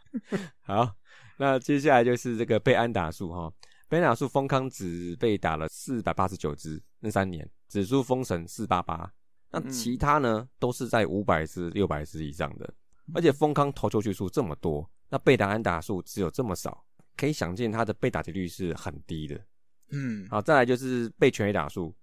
[0.63, 0.91] 好，
[1.39, 3.51] 那接下来就是这个被安打数哈，
[3.93, 9.13] 被安打数丰康只被打了四百八十九支，那三年指数封神四八八，
[9.51, 12.73] 那嗯其他呢都是在五百支、六百支以上的，
[13.13, 16.83] 而且丰康投球局数这么多，那被打安打数只有这么少，
[17.19, 19.39] 可以想见他的被打击率是很低的。
[19.91, 21.95] 嗯，好，再来就是被全垒打数，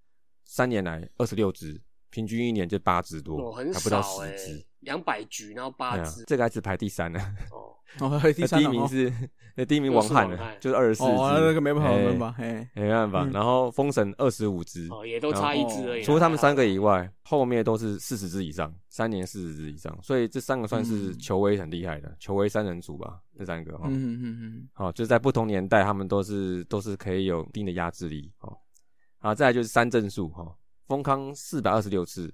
[0.45, 1.81] 三年来二十六支，
[2.11, 7.19] 平均一年就八支多，还不到十支。，两百局然后八支，这个还只排第三呢。
[7.51, 9.13] 哦，哦，第那三哦第一名是
[9.55, 13.23] 那第一名王翰呢又是王翰，就是二十四支，哦，那个没办法，哎没办法，哎，没办法。
[13.25, 16.03] 嗯然后封神二十五支，哦，也都差一支而已。
[16.03, 23.87] 除了他们三个以外，后面都是四十支以上，三年四十支以上，所以这三个算是嗯球威很厉害的，球威三人组吧，这三个哈。
[23.89, 28.55] 嗯嗯嗯好，就是在不同年代，他们都是都是可以有一定的压制力哦。
[29.17, 30.55] 好，再来就是三正数哈，
[30.87, 32.33] 封康四百二十六次，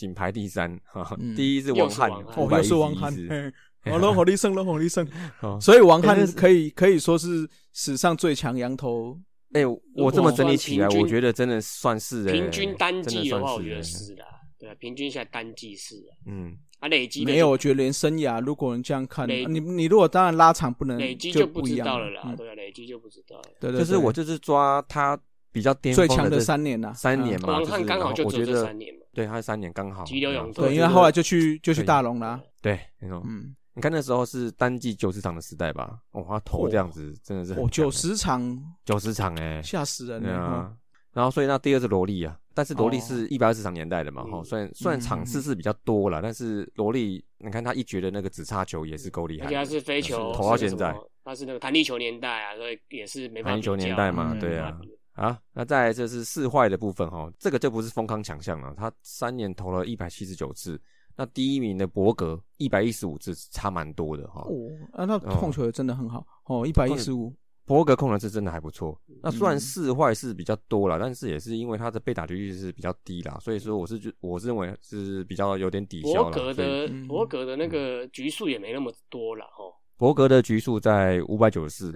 [0.00, 1.34] 仅排第三哈，嗯。
[1.36, 2.24] 第一是王翰是王翰。
[2.32, 5.06] 嗯，哦，五百一十又是王翰，一次，嘿哦，龙火力胜，龙火力胜。
[5.40, 9.18] 哦，所以王翰可以可以说是史上最强羊头。
[9.52, 9.62] 哎、
[9.96, 14.24] 我这么整理起来，我觉得真的算是哎、平均单季的话，我觉得是的，
[14.58, 22.36] 对啊，平均下来单季是的，嗯，啊累积没有，我觉得连生涯，如果你这样看，你你如果当然拉长不能，累积就不知一样道了啦，嗯。
[22.36, 23.44] 对啊，累积就不知道了。
[23.58, 25.18] 对对，就是我就是抓他
[25.52, 30.04] 比较巅最强的峰的三年呐，嗯三年嘛，就是王翰刚好就觉得三年嘛，对，他是三年刚好。
[30.04, 32.40] 急流勇退嗯所以对，因为后来就去就去大龙啦。
[32.62, 33.22] 对，没错。
[33.26, 35.98] 嗯，你看那时候是单季九十场的时代吧？
[36.12, 40.28] 哦，他投这样子真的是很哦，九十场九十场哎，吓死人了。
[40.28, 40.76] 对啊嗯。
[41.12, 50.94] 然后所以那第二是萝莉啊，但是萝莉哦是一百二十场年代的嘛，嗯哈，虽然虽然场次是比较多了，但是萝莉你看他一绝的那个直插球也是够厉害的，而且他是飞球，投到现在
[51.24, 54.88] 他是那个弹力球年代啊，所以也是没办法弹力球比较年代嘛嗯对啊没办法比
[55.20, 60.80] 啊，那再来这是四坏的部分哈，这个就不是丰康强项了，他三年投了一百七十九次，
[61.14, 64.40] 那第一名的伯格一百一十五次，差蛮多的哈。
[64.42, 64.54] 哦，
[64.92, 67.34] 啊，那控球也真的很好哦，一百一十五。
[67.66, 69.00] 伯格控的是真的还不错。
[69.22, 76.30] 那虽然嗯四坏是比较多了，但是也是因为他的被打局率是比较低啦，所以说我是觉我是认为是比较有点抵消了。
[76.30, 81.94] 伯格的嗯伯格的那个局数也没那么多了哦，伯格的局数在五百九十四，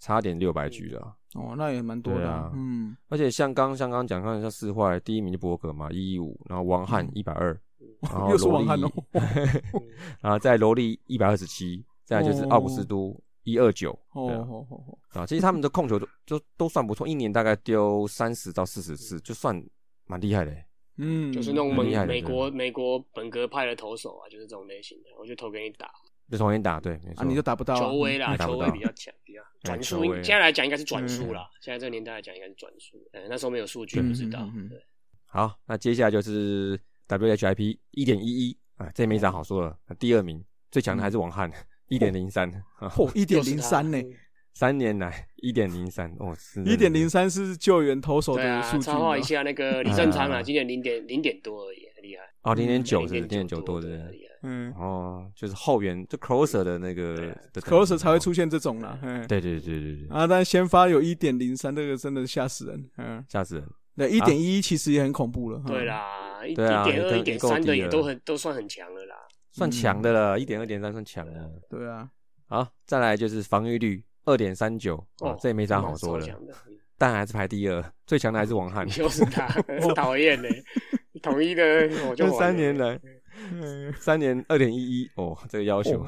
[0.00, 1.14] 差点六百局了。
[1.34, 2.50] 哦，那也蛮多的。
[2.54, 7.58] 嗯，而且像刚像刚讲，看像四坏，第一名就博格嘛，一一五，然后王翰一百二，
[8.02, 8.90] 然后嗯又是王翰哦。
[10.20, 19.58] 然后在罗莉一百二十七，再来就是奥古斯都一二九，哦啊哦哦哦，啊，其实他们的控球都都都算不错，一年大概丢三十到四十次，就算
[20.06, 20.66] 蛮厉害的欸。
[20.98, 25.86] 嗯，就是那种美美国美国本格派的投手啊，就是这种类型的，我就投给你打
[26.32, 27.22] 就重新打，对，没错。
[27.22, 30.08] 啊，你就打不到啊球威啦，球威比较强，比较转球速。
[30.08, 32.96] 威现在来讲应该是转嗯速啦，现在这个年代来讲应该是转速。
[33.12, 34.50] 嗯，那时候没有数据，嗯不知道。
[34.70, 34.82] 对，
[35.26, 39.78] 好，那接下来就是 WHIP 一点一一啊，这没啥好说的。
[39.86, 41.52] 那第二名最强的还是王翰，
[41.88, 44.12] 一点零三，嚯，一点零三呢，嗯
[44.54, 48.82] 三年来一点零三，哦，是一点零三是救援投手的数，据吗。
[48.82, 52.22] 插话一下，那个李正昌啊，嗯今年零点零点多而已，很厉害。
[52.40, 54.31] 哦，零点九是零零点九多的，的很，厉害。
[54.42, 58.98] 嗯哦，就是后援就 closer 的那个的，closer 才会出现这种啦。
[59.02, 62.90] 嗯，对对对对对，啊，但先发有一点零三，这个真的吓死人。
[62.98, 63.64] 嗯，吓死人。
[63.94, 65.62] 那，一点一其实也很恐怖了。
[65.66, 69.16] 嗯对，啦，一点二、一点三的也都很都算很强了啦。
[69.52, 71.50] 算强的了，一点二点三算强的。
[71.68, 72.08] 对啊，
[72.48, 76.26] 好，再来就是防御率二点三九，哦哦，这也没啥好说的，
[76.96, 80.48] 但还是排第二，最强的还是王翰， 就是他，很 讨厌呢。
[81.22, 81.62] 统一的
[82.08, 83.20] 我就三年来嗯，
[83.98, 86.04] 三年二点一一，哦，这个要求。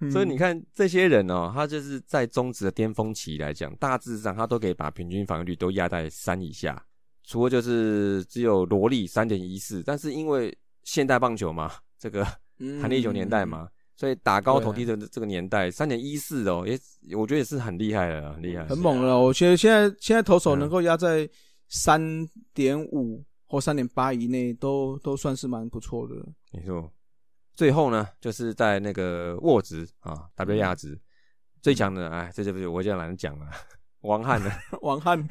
[0.00, 6.80] 嗯 所以你看这些人哦，他就是在中职的巅峰期来讲，大致上他都可以把平均防御率都压在三以下，
[7.24, 12.24] 除了就是只有罗莉三点一四，但是因为现代棒球嘛，这个
[12.60, 12.80] 嗯。
[12.80, 13.66] 弹力球年代嘛，
[13.96, 16.78] 所以打高投低的这个年代，三点一四哦，也
[17.16, 19.18] 我觉得也是很厉害的，很厉害，很猛了。
[19.18, 20.60] 我觉得现在现在投手嗯。
[20.60, 21.28] 能够压在
[21.66, 22.00] 三
[22.54, 26.26] 点五或三点八以内，都都算是蛮不错的了。
[26.52, 26.92] 没错。
[27.54, 30.96] 最后呢，就是在那个握值啊，W 压值
[31.60, 33.46] 最强的，哎，这就不是我就懒得讲了。
[34.02, 34.48] 王翰的，
[34.82, 35.28] 王翰，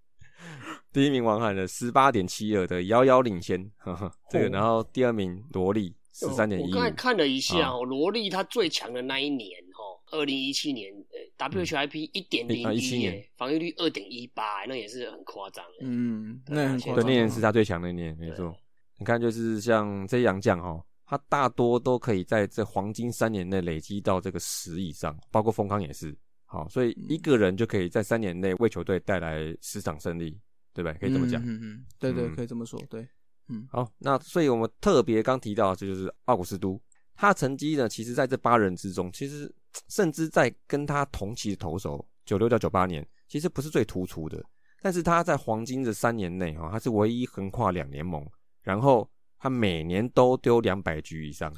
[0.90, 15.64] 第一名王翰的十八点七二的遥遥领先，呵呵这个，哦然后第二名萝莉十三点一我刚，才看了一下啊哦，罗莉她最强的那一年哦，二零一七年呃 WHIP 一点零啊一17年，防御率二点一八，那也是很夸张。
[15.80, 18.54] 嗯，那很夸张那年是他最强的一年，没错。
[18.98, 26.16] 你看，就是像这些洋将哈，他大多都可以在这黄金三年内累积到这个十以上，包括丰康也是。
[26.44, 30.38] 好，所以一个人就可以在三年内为球队带来十场胜利，
[30.74, 30.92] 对吧？
[31.00, 31.42] 可以这么讲。
[31.42, 33.08] 嗯嗯嗯，对对，嗯可以这么说，对。
[33.48, 36.80] 嗯好，那所以我们特别刚提到，这就是奥古斯都，
[37.16, 39.52] 他成绩呢，其实在这八人之中，其实
[39.88, 44.42] 甚至在跟他同期的投手九六到九八年，其实不是最突出的，
[44.80, 48.26] 但是他在黄金的三年内哈，他是唯一横跨两联盟，
[48.62, 49.08] 然后
[49.38, 51.52] 他每年都丢两百局以上，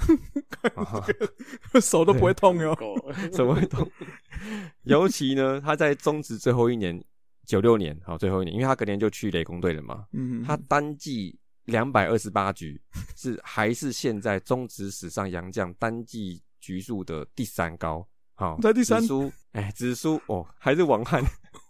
[0.74, 1.04] 啊
[1.82, 2.74] 手都不会痛哟。
[3.36, 3.86] 手不会痛？
[4.84, 7.02] 尤其呢，他在中职最后一年，
[7.44, 12.80] 九六年，好最后一年，因为他隔年就去雷公队了嘛，嗯，他单季两百二十八局，
[13.16, 18.06] 是还是现在中职史上洋将单季局数的第三高。
[18.34, 19.00] 好，在第三
[19.52, 21.22] 哎，只输哦，还是王翰，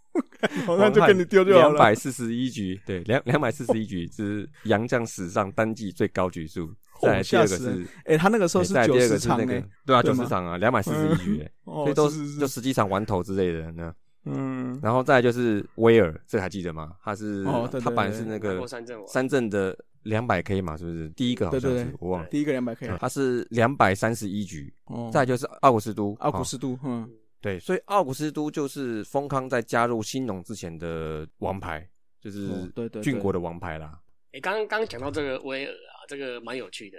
[0.67, 1.69] 王翰就跟你丢就好了。
[1.69, 6.73] 两百四十一局，对，两两百四十一局是杨将史上单季最高局数。
[7.01, 13.93] 再来第二个是，哎，他那个时候是九哎再来第二个十场是那个，，对啊，九十场啊，两百四十一局，所以都是是是就十几场完投之类的呢。
[14.25, 16.95] 嗯，然后再来就是威尔，这个还记得吗？
[17.03, 21.09] 他是哦他本来是那个三阵王三阵的两百 K 嘛，是不是？
[21.09, 24.73] 第一个好像是对对对我忘了，第一个两百 K，他是两百三十一局。
[24.85, 27.09] 哦，再来就是奥古斯都，哦奥古斯都，嗯，
[27.39, 31.87] 对，所以奥古斯都就是丰康在加入兴农之前的王牌，
[32.19, 33.99] 就是哦对对对郡国的王牌啦。
[34.31, 36.97] 诶，刚刚刚讲到这个威尔啊，这个蛮有趣的。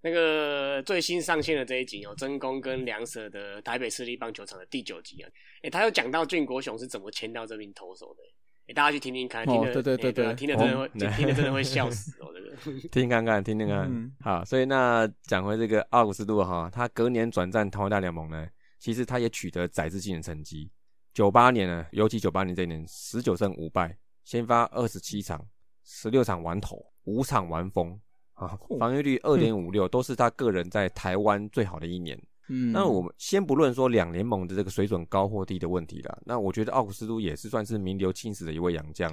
[0.00, 5.30] 那个最新上线的这一集哦，真宫跟梁舍的台北市立棒球场的第九集啊，
[5.62, 8.22] 诶，他有讲到俊国雄是怎么签到这名投手的。
[8.68, 12.80] 诶，大家去听听看，听哦的、对对对对诶啊听的真的会，哦听听的真的会 笑死哦，这个。
[12.90, 13.88] 听看看，听听看。
[13.88, 18.46] 嗯好，所以那讲回这个奥古斯都哈，他隔年转战台湾大联盟呢，
[18.78, 20.70] 其实他也取得宰制性的成绩。
[21.14, 25.46] 九八年呢，尤其九八年这一年，十九胜五败，先发二十七场，
[25.84, 27.98] 十六场完投，五场完封
[28.36, 32.16] 啊，防御率二点五六，都是他个人在台湾最好的一年。
[32.48, 39.12] 嗯，那我们先不论说两联盟的这个水准高或低的问题了，那我觉得奥古斯都也是算是名留青史的一位洋将。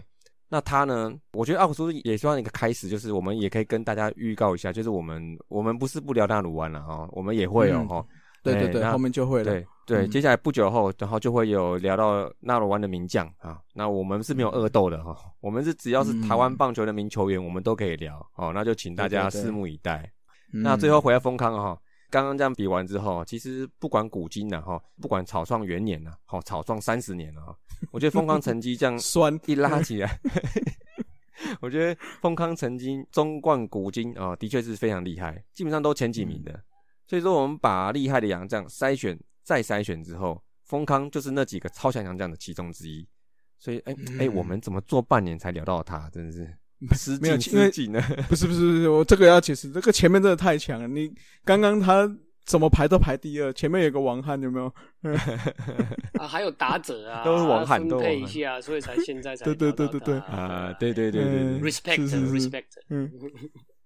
[0.50, 8.06] 那他呢，我觉得奥古斯都也算一个开始，就是我们也可以跟大家预告一下，就是我们我们不是不聊大鲁湾了哈，我们也会哦嗯哈、
[8.44, 13.60] 对对对，后面就会了，对对，嗯接下来不久后，然后就会有聊到纳罗湾的名将啊。
[13.74, 18.52] 那我们是没有恶斗的哈，我们是只要是台湾嗯棒球的名球员，我们都可以聊哦。
[18.54, 20.12] 那就请大家拭目以待。
[20.54, 21.76] 嗯那最后回来丰康哈，
[22.12, 27.56] 刚刚这样比完之后，其实不管古今呢哈，不管草创元年呢，好草创三十年了哈，
[27.91, 30.20] 我觉得丰康成绩这样 酸一拉起来，
[31.60, 36.62] 我觉得丰康曾经中冠古今啊、的确是非常厉害，基本上都前几名的。
[37.06, 43.08] 所以说，我们把厉害的洋将筛选再筛选之后，丰康就是那几个超强洋将的其中之一。
[43.60, 46.10] 所以，哎、哎、嗯我们怎么做半年才聊到他？
[46.10, 46.45] 真的是
[46.93, 48.01] 失没有敬因为失敬呢。
[48.28, 50.88] 不是不是不是，我这个要解释，这个前面真的太强了。
[50.88, 51.10] 你
[51.45, 52.10] 刚刚他
[52.45, 54.66] 怎么排都排第二，前面有个王翰，有没有？
[56.20, 61.32] 啊，还有打者啊， 都是王翰分都配一下，所以才现在才对对对对对啊，对对对对
[61.62, 62.64] ，，respect respect。
[62.89, 63.10] 嗯，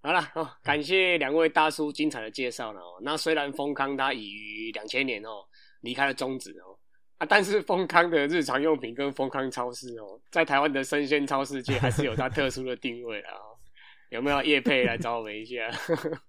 [0.08, 2.97] 好了哦，感谢两位大叔精彩的介绍了哦。
[3.01, 5.43] 那虽然丰康他已于两千年哦
[5.82, 6.80] 离开了中止哦
[7.18, 13.60] 啊，但是丰康的日常用品跟丰康超市哦，在台湾的生鲜超市界还是有它特殊的定位啦哦。
[14.10, 15.70] 有没有叶佩来找我们一下？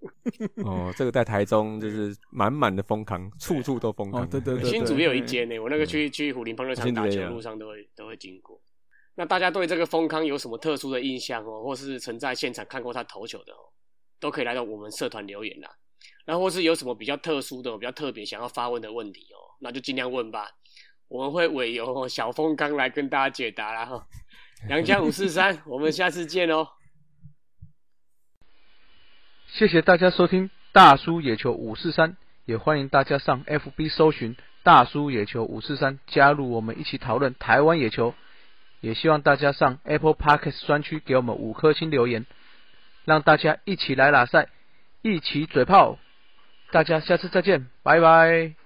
[0.66, 4.22] 哦，这个在台中就是满满的丰康，处处都丰康。
[4.22, 8.61] 哦对对对新竹也有一间呢，我那个去去虎林棒球场打球路上都会都会经过。
[9.19, 13.59] 那大家对这个丰康有什么特殊的印象哦，或是曾在现场看过他投球的哦，
[14.21, 15.69] 都可以来到我们社团留言啦。
[16.25, 20.49] 然后或是有什么比较特殊的、比较特别想要发问的问题哦，那就尽量问吧。
[21.09, 24.07] 我们会委由小丰康来跟大家解答啦哈。
[24.71, 26.69] 杨家五四三，我们下次见哦。
[29.49, 38.14] 谢谢大家收听大叔野球五四三，也欢迎大家上 FB 搜寻大叔野球五四三，加入我们一起讨论台湾野球。
[38.81, 42.26] 也希望大家上 Apple Podcast 专区给我们五颗星留言，
[43.05, 44.49] 让大家一起来拉赛，
[45.03, 45.99] 一起嘴炮。
[46.70, 48.58] 大家下次再见，拜拜。